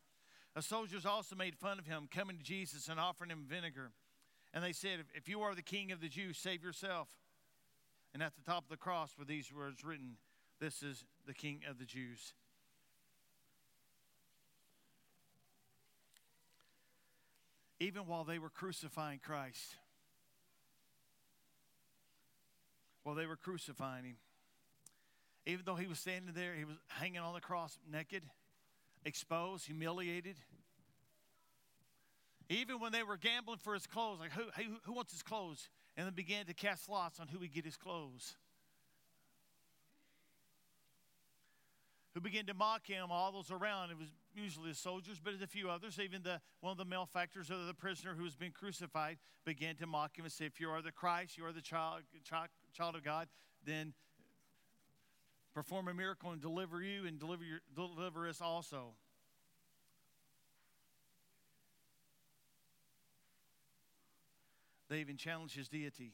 The 0.56 0.62
soldiers 0.62 1.06
also 1.06 1.36
made 1.36 1.56
fun 1.56 1.80
of 1.80 1.86
him, 1.86 2.08
coming 2.10 2.38
to 2.38 2.44
Jesus 2.44 2.88
and 2.88 3.00
offering 3.00 3.30
him 3.30 3.46
vinegar. 3.48 3.92
And 4.54 4.64
they 4.64 4.72
said, 4.72 5.00
If 5.14 5.28
you 5.28 5.42
are 5.42 5.54
the 5.54 5.62
king 5.62 5.92
of 5.92 6.02
the 6.02 6.08
Jews, 6.08 6.38
save 6.38 6.64
yourself. 6.64 7.10
And 8.14 8.24
at 8.24 8.34
the 8.36 8.42
top 8.42 8.64
of 8.64 8.70
the 8.70 8.78
cross 8.78 9.12
were 9.20 9.26
these 9.26 9.52
words 9.54 9.84
written 9.84 10.16
This 10.60 10.82
is 10.82 11.04
the 11.28 11.34
king 11.34 11.62
of 11.70 11.78
the 11.78 11.86
Jews. 11.86 12.34
Even 17.80 18.08
while 18.08 18.24
they 18.24 18.40
were 18.40 18.50
crucifying 18.50 19.20
Christ, 19.24 19.76
while 23.08 23.16
they 23.16 23.26
were 23.26 23.38
crucifying 23.38 24.04
him. 24.04 24.18
Even 25.46 25.62
though 25.66 25.76
he 25.76 25.88
was 25.88 25.98
standing 25.98 26.34
there, 26.36 26.54
he 26.54 26.66
was 26.66 26.76
hanging 26.90 27.22
on 27.22 27.34
the 27.34 27.40
cross 27.40 27.80
naked, 27.90 28.22
exposed, 29.06 29.66
humiliated. 29.66 30.36
Even 32.50 32.82
when 32.82 32.92
they 32.92 33.04
were 33.04 33.16
gambling 33.16 33.60
for 33.60 33.74
his 33.74 33.88
clothes, 33.88 34.20
like 34.20 34.34
who, 34.34 34.42
who, 34.58 34.76
who 34.84 34.92
wants 34.92 35.14
his 35.14 35.24
clothes? 35.24 35.70
And 35.96 36.06
then 36.06 36.16
began 36.16 36.48
to 36.48 36.54
cast 36.54 36.90
lots 36.90 37.22
on 37.22 37.30
who 37.30 37.40
would 37.40 37.54
get 37.54 37.64
his 37.64 37.78
clothes. 37.78 38.36
Who 42.14 42.20
began 42.20 42.46
to 42.48 42.54
mock 42.54 42.86
him, 42.86 43.08
all 43.10 43.32
those 43.32 43.52
around. 43.52 43.92
It 43.92 43.98
was 43.98 44.10
usually 44.36 44.72
the 44.72 44.76
soldiers, 44.76 45.22
but 45.24 45.34
a 45.42 45.48
few 45.48 45.70
others. 45.70 45.98
Even 45.98 46.24
the 46.24 46.42
one 46.60 46.72
of 46.72 46.78
the 46.78 46.84
malefactors 46.84 47.50
or 47.50 47.64
the 47.64 47.74
prisoner 47.74 48.16
who 48.16 48.24
was 48.24 48.36
being 48.36 48.52
crucified 48.52 49.18
began 49.46 49.78
to 49.78 49.88
mock 49.88 50.18
him 50.18 50.26
and 50.26 50.32
say, 50.32 50.44
If 50.44 50.60
you 50.60 50.70
are 50.70 50.82
the 50.82 50.92
Christ, 50.92 51.38
you 51.38 51.46
are 51.46 51.54
the 51.54 51.62
child, 51.62 52.02
child, 52.26 52.50
child 52.78 52.96
of 52.96 53.04
God, 53.04 53.28
then 53.66 53.94
perform 55.56 55.88
a 55.88 55.94
miracle 55.94 56.30
and 56.30 56.40
deliver 56.40 56.82
you 56.84 57.08
and 57.08 57.20
deliver, 57.20 57.44
your, 57.44 57.60
deliver 57.76 58.30
us 58.30 58.40
also. 58.40 58.90
They 64.90 65.00
even 65.00 65.18
challenged 65.18 65.56
his 65.56 65.68
deity. 65.68 66.14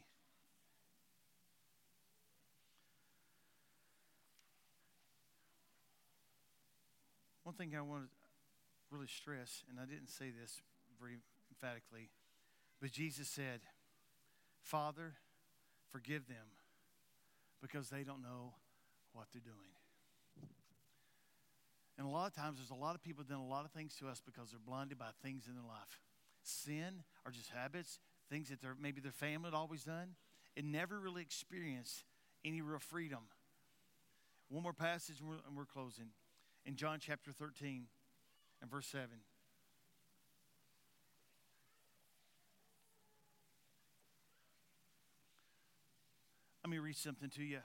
One 7.44 7.56
thing 7.56 7.76
I 7.78 7.82
want 7.82 8.04
to 8.04 8.10
really 8.90 9.08
stress, 9.08 9.64
and 9.70 9.80
I 9.80 9.86
didn't 9.86 10.10
say 10.10 10.32
this 10.32 10.62
very 10.98 11.18
emphatically, 11.52 12.10
but 12.82 12.92
Jesus 12.92 13.28
said, 13.28 13.60
Father, 14.62 15.16
forgive 15.94 16.28
them 16.28 16.50
because 17.62 17.90
they 17.90 18.04
don't 18.04 18.22
know 18.24 18.54
what 19.14 19.28
they're 19.32 19.42
doing. 19.46 19.70
And 21.98 22.08
a 22.08 22.10
lot 22.10 22.26
of 22.26 22.36
times, 22.36 22.58
there's 22.58 22.72
a 22.72 22.84
lot 22.84 22.96
of 22.96 23.04
people 23.04 23.24
doing 23.24 23.40
a 23.40 23.48
lot 23.48 23.64
of 23.66 23.72
things 23.72 23.96
to 24.00 24.08
us 24.08 24.20
because 24.26 24.50
they're 24.50 24.60
blinded 24.60 24.98
by 24.98 25.10
things 25.22 25.44
in 25.48 25.54
their 25.54 25.64
life. 25.64 26.00
Sin 26.42 27.04
or 27.24 27.32
just 27.32 27.52
habits, 27.52 28.00
things 28.30 28.50
that 28.50 28.60
they're, 28.60 28.76
maybe 28.82 29.00
their 29.00 29.12
family 29.12 29.52
had 29.52 29.54
always 29.54 29.84
done, 29.84 30.16
and 30.58 30.72
never 30.72 31.00
really 31.00 31.22
experienced 31.22 32.04
any 32.44 32.62
real 32.62 32.80
freedom. 32.80 33.20
One 34.50 34.64
more 34.64 34.74
passage, 34.74 35.20
and 35.20 35.30
we're, 35.30 35.36
and 35.48 35.56
we're 35.56 35.66
closing. 35.66 36.08
In 36.66 36.76
John 36.76 36.98
chapter 37.00 37.32
13 37.32 37.86
and 38.62 38.72
verse 38.72 38.88
7. 38.88 39.08
Let 46.64 46.70
me 46.70 46.78
read 46.78 46.96
something 46.96 47.30
to 47.32 47.44
you 47.44 47.60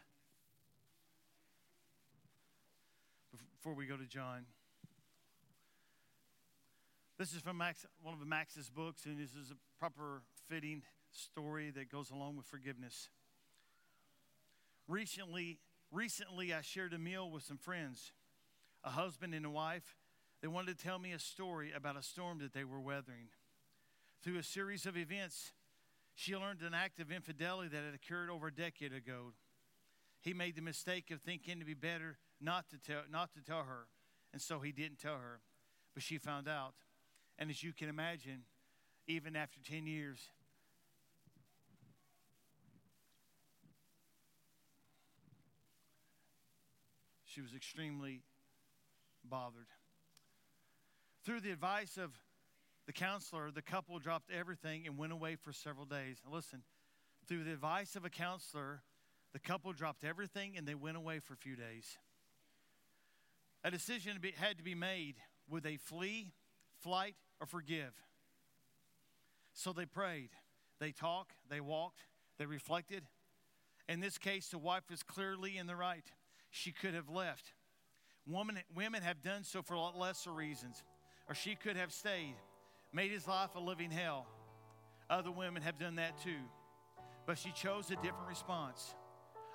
before 3.55 3.75
we 3.75 3.87
go 3.87 3.97
to 3.97 4.07
John. 4.07 4.45
This 7.17 7.33
is 7.33 7.41
from 7.41 7.59
Max, 7.59 7.87
one 8.03 8.15
of 8.15 8.27
Max's 8.27 8.69
books, 8.69 9.07
and 9.07 9.17
this 9.17 9.37
is 9.37 9.53
a 9.53 9.79
proper 9.79 10.23
fitting 10.49 10.83
story 11.13 11.71
that 11.71 11.93
goes 11.93 12.11
along 12.11 12.39
with 12.39 12.47
forgiveness. 12.47 13.09
Recently, 14.89 15.61
recently 15.93 16.53
I 16.53 16.63
shared 16.63 16.93
a 16.93 16.99
meal 16.99 17.31
with 17.31 17.45
some 17.45 17.59
friends, 17.59 18.11
a 18.83 18.91
husband 18.91 19.33
and 19.33 19.47
a 19.47 19.51
wife. 19.51 19.95
They 20.43 20.49
wanted 20.49 20.77
to 20.77 20.85
tell 20.85 20.99
me 20.99 21.13
a 21.13 21.21
story 21.21 21.71
about 21.73 21.97
a 21.97 22.03
storm 22.03 22.41
that 22.41 22.53
they 22.53 22.65
were 22.65 22.81
weathering. 22.81 23.29
Through 24.25 24.39
a 24.39 24.43
series 24.43 24.87
of 24.87 24.97
events, 24.97 25.53
she 26.19 26.37
learned 26.37 26.63
an 26.63 26.75
act 26.75 26.99
of 26.99 27.13
infidelity 27.13 27.69
that 27.69 27.85
had 27.85 27.95
occurred 27.95 28.29
over 28.29 28.49
a 28.49 28.53
decade 28.53 28.93
ago. 28.93 29.35
He 30.21 30.35
made 30.35 30.57
the 30.57 30.63
mistake 30.63 31.13
of 31.13 31.21
thinking 31.21 31.59
it'd 31.59 31.67
be 31.67 31.75
better 31.75 32.19
not 32.41 32.69
to 32.71 32.77
tell, 32.77 33.03
not 33.09 33.33
to 33.35 33.41
tell 33.41 33.63
her, 33.63 33.87
and 34.33 34.43
so 34.43 34.59
he 34.59 34.73
didn't 34.73 34.99
tell 34.99 35.19
her. 35.19 35.39
But 35.95 36.03
she 36.03 36.19
found 36.19 36.49
out. 36.49 36.75
And 37.39 37.51
as 37.51 37.63
you 37.63 37.73
can 37.73 37.89
imagine, 37.89 38.43
even 39.07 39.37
after 39.37 39.61
10 39.61 39.87
years, 39.87 40.19
she 47.27 47.41
was 47.41 47.55
extremely 47.55 48.23
bothered. 49.23 49.69
Through 51.25 51.43
the 51.43 51.53
advice 51.53 51.97
of 51.97 52.11
the 52.89 52.93
counselor, 52.95 53.51
the 53.51 53.61
couple 53.61 53.99
dropped 53.99 54.31
everything 54.31 54.87
and 54.87 54.97
went 54.97 55.13
away 55.13 55.37
for 55.37 55.53
several 55.53 55.85
days. 55.85 56.23
Now 56.25 56.35
listen, 56.35 56.63
through 57.29 57.45
the 57.45 57.53
advice 57.53 57.97
of 57.97 58.07
a 58.07 58.09
counselor, 58.09 58.81
the 59.35 59.39
couple 59.39 59.71
dropped 59.75 60.05
everything 60.05 60.55
and 60.57 60.67
they 60.67 60.75
went 60.75 60.97
away 60.97 61.19
for 61.19 61.35
a 61.35 61.37
few 61.37 61.55
days. 61.55 61.99
A 63.63 63.71
decision 63.71 64.19
had 64.37 64.57
to 64.57 64.65
be 64.65 64.75
made 64.75 65.17
would 65.51 65.63
they 65.63 65.77
flee, 65.77 66.33
flight, 66.81 67.15
or 67.43 67.47
forgive? 67.47 67.93
So 69.53 69.75
they 69.75 69.85
prayed, 69.85 70.31
they 70.81 70.93
talked, 70.93 71.33
they 71.51 71.61
walked, 71.61 72.01
they 72.39 72.47
reflected. 72.47 73.03
In 73.87 74.01
this 74.01 74.17
case, 74.17 74.49
the 74.49 74.59
wife 74.59 74.85
was 74.91 75.03
clearly 75.03 75.59
in 75.59 75.67
the 75.67 75.77
right. 75.77 76.07
She 76.51 76.73
could 76.73 76.95
have 76.95 77.11
left. 77.11 77.53
Woman, 78.27 78.59
women 78.75 79.03
have 79.03 79.23
done 79.23 79.45
so 79.45 79.61
for 79.61 79.77
lesser 79.77 80.33
reasons, 80.33 80.83
or 81.29 81.35
she 81.35 81.55
could 81.55 81.77
have 81.77 81.93
stayed 81.93 82.37
made 82.93 83.11
his 83.11 83.27
life 83.27 83.55
a 83.55 83.61
living 83.61 83.91
hell. 83.91 84.27
Other 85.11 85.31
women 85.31 85.63
have 85.63 85.79
done 85.79 85.97
that 85.97 86.21
too. 86.23 86.41
But 87.27 87.39
she 87.39 87.53
chose 87.53 87.91
a 87.91 87.97
different 87.97 88.29
response. 88.29 88.95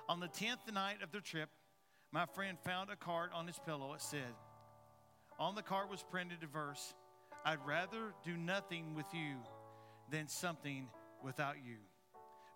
On 0.08 0.20
the 0.20 0.28
10th 0.28 0.72
night 0.72 1.02
of 1.02 1.10
their 1.10 1.20
trip, 1.20 1.48
my 2.12 2.26
friend 2.26 2.58
found 2.64 2.90
a 2.90 2.96
card 2.96 3.30
on 3.34 3.46
his 3.46 3.58
pillow. 3.64 3.94
It 3.94 4.00
said, 4.00 4.34
On 5.38 5.54
the 5.54 5.62
card 5.62 5.90
was 5.90 6.04
printed 6.10 6.38
a 6.42 6.46
verse 6.46 6.94
I'd 7.44 7.58
rather 7.66 8.14
do 8.24 8.36
nothing 8.36 8.94
with 8.94 9.06
you 9.12 9.36
than 10.10 10.28
something 10.28 10.86
without 11.22 11.56
you. 11.56 11.76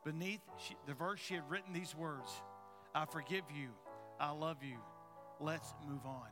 Beneath 0.05 0.41
the 0.87 0.95
verse, 0.95 1.21
she 1.21 1.35
had 1.35 1.51
written 1.51 1.73
these 1.73 1.95
words 1.95 2.31
I 2.95 3.05
forgive 3.05 3.45
you. 3.55 3.69
I 4.19 4.31
love 4.31 4.63
you. 4.63 4.79
Let's 5.41 5.75
move 5.87 6.05
on. 6.07 6.29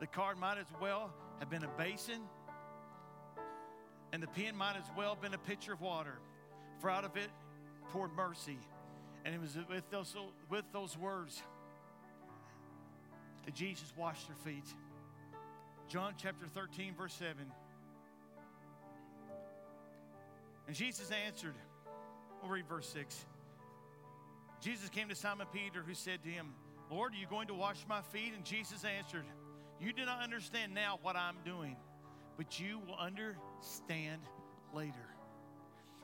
The 0.00 0.06
card 0.06 0.38
might 0.38 0.58
as 0.58 0.66
well 0.80 1.12
have 1.38 1.50
been 1.50 1.64
a 1.64 1.70
basin, 1.78 2.20
and 4.12 4.22
the 4.22 4.26
pen 4.28 4.56
might 4.56 4.76
as 4.76 4.84
well 4.96 5.14
have 5.14 5.22
been 5.22 5.34
a 5.34 5.38
pitcher 5.38 5.72
of 5.72 5.80
water. 5.80 6.18
For 6.80 6.90
out 6.90 7.04
of 7.04 7.16
it 7.16 7.30
poured 7.90 8.12
mercy. 8.16 8.58
And 9.24 9.34
it 9.34 9.40
was 9.40 9.56
with 9.68 9.88
those, 9.90 10.14
with 10.48 10.64
those 10.72 10.96
words 10.96 11.42
that 13.44 13.54
Jesus 13.54 13.92
washed 13.96 14.26
their 14.28 14.36
feet. 14.36 14.74
John 15.88 16.14
chapter 16.16 16.46
13, 16.46 16.94
verse 16.94 17.12
7. 17.14 17.36
And 20.66 20.76
Jesus 20.76 21.10
answered, 21.26 21.54
we'll 22.42 22.50
read 22.50 22.68
verse 22.68 22.88
6. 22.88 23.26
Jesus 24.60 24.88
came 24.88 25.08
to 25.08 25.14
Simon 25.14 25.46
Peter, 25.52 25.82
who 25.86 25.94
said 25.94 26.22
to 26.22 26.28
him, 26.28 26.54
Lord, 26.90 27.12
are 27.12 27.16
you 27.16 27.26
going 27.26 27.48
to 27.48 27.54
wash 27.54 27.84
my 27.88 28.02
feet? 28.02 28.32
And 28.34 28.44
Jesus 28.44 28.84
answered, 28.84 29.24
You 29.80 29.92
do 29.92 30.04
not 30.04 30.22
understand 30.22 30.74
now 30.74 30.98
what 31.02 31.16
I'm 31.16 31.36
doing, 31.44 31.76
but 32.36 32.58
you 32.58 32.80
will 32.86 32.96
understand 32.96 34.20
later. 34.74 34.94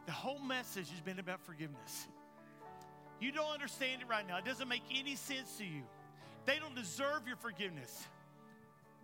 The 0.06 0.12
whole 0.12 0.38
message 0.38 0.90
has 0.90 1.00
been 1.00 1.18
about 1.18 1.40
forgiveness. 1.44 2.06
You 3.20 3.32
don't 3.32 3.52
understand 3.52 4.02
it 4.02 4.08
right 4.08 4.26
now. 4.26 4.38
It 4.38 4.44
doesn't 4.44 4.68
make 4.68 4.82
any 4.94 5.16
sense 5.16 5.56
to 5.58 5.64
you. 5.64 5.82
They 6.44 6.58
don't 6.58 6.74
deserve 6.74 7.26
your 7.26 7.36
forgiveness. 7.36 8.06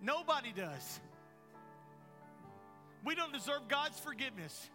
Nobody 0.01 0.53
does. 0.53 1.01
We 3.05 3.14
don't 3.14 3.33
deserve 3.33 3.68
God's 3.68 3.99
forgiveness. 3.99 4.70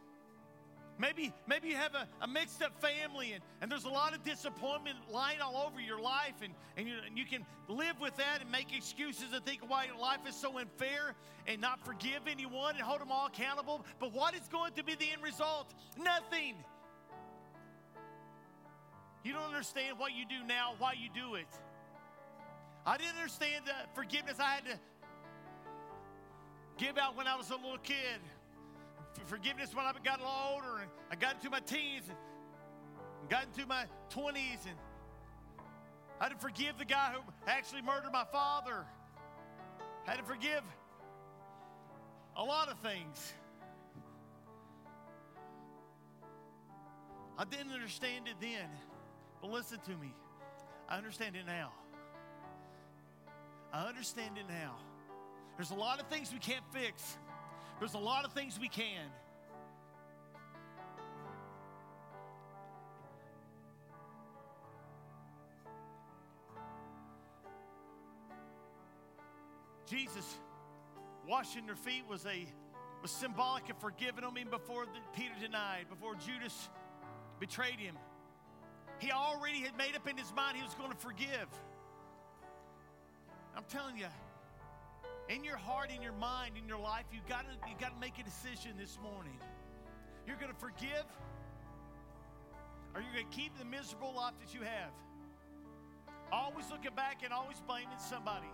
Maybe, 1.00 1.32
maybe 1.48 1.68
you 1.68 1.76
have 1.76 1.94
a, 1.94 2.08
a 2.22 2.28
mixed 2.28 2.64
up 2.64 2.82
family 2.82 3.34
and, 3.34 3.44
and 3.62 3.72
there's 3.72 3.86
a 3.86 3.90
lot 3.90 4.16
of 4.16 4.24
disappointment 4.24 4.98
lying 5.12 5.40
all 5.42 5.68
over 5.68 5.80
your 5.80 6.02
life, 6.02 6.34
and, 6.44 6.54
and, 6.76 6.88
you, 6.88 6.96
and 7.06 7.18
you 7.18 7.26
can 7.26 7.46
live 7.68 8.02
with 8.02 8.18
that 8.18 8.42
and 8.42 8.52
make 8.52 8.76
excuses 8.76 9.26
and 9.32 9.46
think 9.46 9.62
why 9.68 9.86
your 9.86 9.98
life 9.98 10.20
is 10.28 10.36
so 10.36 10.58
unfair 10.58 11.14
and 11.46 11.62
not 11.62 11.86
forgive 11.86 12.22
anyone 12.30 12.76
and 12.76 12.84
hold 12.84 13.00
them 13.00 13.12
all 13.12 13.28
accountable. 13.28 13.86
But 14.00 14.12
what 14.12 14.34
is 14.34 14.48
going 14.52 14.74
to 14.74 14.84
be 14.84 14.96
the 14.96 15.12
end 15.12 15.22
result? 15.22 15.72
Nothing. 16.00 16.56
You 19.24 19.34
don't 19.34 19.44
understand 19.44 20.00
what 20.00 20.14
you 20.16 20.26
do 20.26 20.46
now, 20.48 20.74
why 20.80 20.94
you 20.94 21.10
do 21.14 21.36
it. 21.36 21.48
I 22.88 22.98
didn't 22.98 23.18
understand 23.18 23.66
the 23.66 23.74
forgiveness 23.94 24.38
I 24.40 24.56
had 24.56 24.66
to 24.66 24.80
give 26.78 26.98
out 26.98 27.16
when 27.16 27.28
I 27.28 27.36
was 27.36 27.50
a 27.50 27.56
little 27.56 27.78
kid 27.80 28.20
forgiveness 29.26 29.74
when 29.76 29.86
I 29.86 29.92
got 30.04 30.20
a 30.20 30.24
little 30.24 30.54
older 30.54 30.82
and 30.82 30.90
I 31.12 31.16
got 31.16 31.36
into 31.36 31.50
my 31.50 31.60
teens 31.60 32.04
and 32.08 33.30
got 33.30 33.44
into 33.44 33.66
my 33.66 33.86
20s 34.12 34.66
and 34.66 34.78
I 36.20 36.26
had 36.26 36.30
to 36.30 36.38
forgive 36.38 36.78
the 36.78 36.86
guy 36.86 37.14
who 37.14 37.22
actually 37.48 37.82
murdered 37.82 38.12
my 38.12 38.26
father. 38.32 38.86
I 40.06 40.12
had 40.12 40.20
to 40.20 40.26
forgive 40.26 40.64
a 42.36 42.44
lot 42.44 42.70
of 42.70 42.80
things. 42.80 43.34
I 47.38 47.46
didn't 47.46 47.72
understand 47.72 48.28
it 48.28 48.36
then, 48.42 48.68
but 49.42 49.52
listen 49.52 49.80
to 49.86 49.92
me. 49.92 50.14
I 50.90 50.98
understand 50.98 51.36
it 51.36 51.46
now. 51.46 51.72
I 53.72 53.88
understand 53.88 54.38
it 54.38 54.46
now. 54.50 54.76
There's 55.56 55.72
a 55.72 55.76
lot 55.76 56.00
of 56.00 56.08
things 56.08 56.32
we 56.32 56.40
can't 56.40 56.64
fix. 56.72 57.18
There's 57.80 57.94
a 57.94 58.00
lot 58.00 58.26
of 58.26 58.34
things 58.34 58.60
we 58.60 58.70
can. 58.70 59.06
Jesus 69.86 70.26
washing 71.28 71.66
their 71.66 71.76
feet 71.76 72.04
was 72.10 72.26
a 72.26 72.46
was 73.02 73.12
symbolic 73.12 73.70
of 73.70 73.78
forgiving 73.78 74.22
them 74.22 74.38
even 74.38 74.50
before 74.50 74.86
the, 74.86 75.00
Peter 75.16 75.34
denied, 75.40 75.86
before 75.90 76.16
Judas 76.16 76.70
betrayed 77.40 77.80
him. 77.80 77.96
He 79.00 79.12
already 79.12 79.60
had 79.60 79.78
made 79.78 79.96
up 79.96 80.08
in 80.08 80.18
his 80.18 80.34
mind 80.36 80.58
he 80.58 80.64
was 80.64 80.74
going 80.74 80.92
to 80.92 80.98
forgive. 80.98 81.48
I'm 83.56 83.66
telling 83.70 83.98
you, 83.98 84.08
in 85.30 85.44
your 85.44 85.58
heart, 85.58 85.92
in 85.94 86.02
your 86.02 86.14
mind, 86.14 86.54
in 86.62 86.68
your 86.68 86.80
life, 86.80 87.06
you've 87.12 87.28
got 87.28 87.42
to, 87.42 87.70
you've 87.70 87.80
got 87.80 87.94
to 87.94 88.00
make 88.00 88.18
a 88.20 88.24
decision 88.24 88.72
this 88.78 88.98
morning. 89.02 89.38
You're 90.26 90.38
going 90.38 90.52
to 90.52 90.60
forgive, 90.60 91.06
or 92.94 93.02
you're 93.02 93.14
going 93.14 93.30
to 93.30 93.36
keep 93.36 93.58
the 93.58 93.66
miserable 93.66 94.14
life 94.16 94.34
that 94.44 94.54
you 94.54 94.62
have. 94.62 94.92
Always 96.32 96.70
looking 96.72 96.96
back 96.96 97.22
and 97.24 97.34
always 97.34 97.62
blaming 97.68 98.00
somebody. 98.00 98.48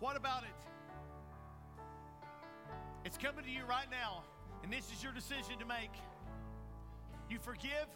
What 0.00 0.16
about 0.16 0.44
it? 0.44 0.54
It's 3.04 3.16
coming 3.16 3.44
to 3.44 3.50
you 3.50 3.64
right 3.68 3.90
now, 3.90 4.22
and 4.62 4.72
this 4.72 4.90
is 4.92 5.02
your 5.02 5.12
decision 5.12 5.58
to 5.58 5.66
make. 5.66 5.92
You 7.30 7.38
forgive, 7.40 7.88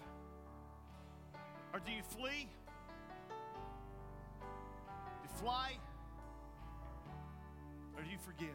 or 1.73 1.81
do 1.81 1.93
you 1.93 2.03
flee? 2.03 2.49
You 5.23 5.29
fly? 5.41 5.79
Or 7.97 8.03
do 8.03 8.11
you 8.11 8.19
forgive? 8.19 8.49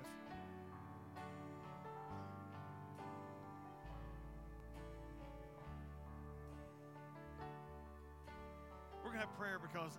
We're 9.04 9.12
going 9.12 9.22
to 9.22 9.28
have 9.28 9.38
prayer 9.38 9.60
because 9.60 9.92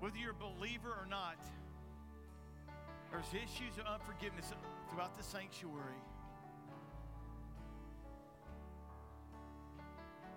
whether 0.00 0.16
you're 0.16 0.32
a 0.32 0.34
believer 0.34 0.90
or 0.90 1.06
not, 1.08 1.38
there's 3.10 3.28
issues 3.34 3.78
of 3.78 3.86
unforgiveness 3.86 4.52
throughout 4.90 5.16
the 5.16 5.22
sanctuary. 5.22 6.00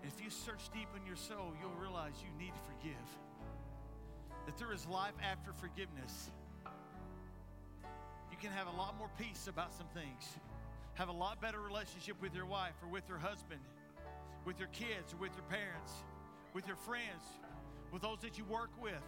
If 0.03 0.23
you 0.23 0.29
search 0.29 0.69
deep 0.73 0.89
in 0.95 1.05
your 1.05 1.15
soul, 1.15 1.53
you'll 1.59 1.81
realize 1.81 2.13
you 2.21 2.37
need 2.37 2.53
to 2.53 2.61
forgive. 2.61 3.07
That 4.45 4.57
there 4.57 4.71
is 4.71 4.85
life 4.85 5.15
after 5.23 5.51
forgiveness 5.53 6.31
you 8.35 8.49
can 8.49 8.57
have 8.57 8.67
a 8.67 8.77
lot 8.77 8.97
more 8.97 9.09
peace 9.17 9.47
about 9.47 9.73
some 9.73 9.87
things, 9.93 10.35
have 10.95 11.07
a 11.07 11.13
lot 11.13 11.39
better 11.39 11.61
relationship 11.61 12.21
with 12.21 12.35
your 12.35 12.45
wife 12.45 12.73
or 12.83 12.89
with 12.89 13.07
your 13.07 13.17
husband, 13.17 13.61
with 14.43 14.59
your 14.59 14.67
kids 14.69 15.13
or 15.13 15.17
with 15.17 15.31
your 15.35 15.45
parents, 15.45 15.93
with 16.53 16.67
your 16.67 16.75
friends, 16.75 17.23
with 17.93 18.01
those 18.01 18.19
that 18.19 18.37
you 18.37 18.43
work 18.43 18.71
with. 18.81 19.03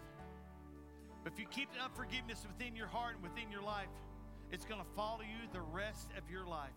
But 1.24 1.34
if 1.34 1.40
you 1.40 1.46
keep 1.48 1.68
unforgiveness 1.84 2.46
within 2.48 2.74
your 2.74 2.88
heart 2.88 3.16
and 3.16 3.24
within 3.24 3.52
your 3.52 3.62
life, 3.62 3.92
it's 4.50 4.64
going 4.64 4.80
to 4.80 4.88
follow 4.96 5.22
you 5.22 5.50
the 5.52 5.62
rest 5.62 6.08
of 6.18 6.32
your 6.32 6.46
life. 6.48 6.70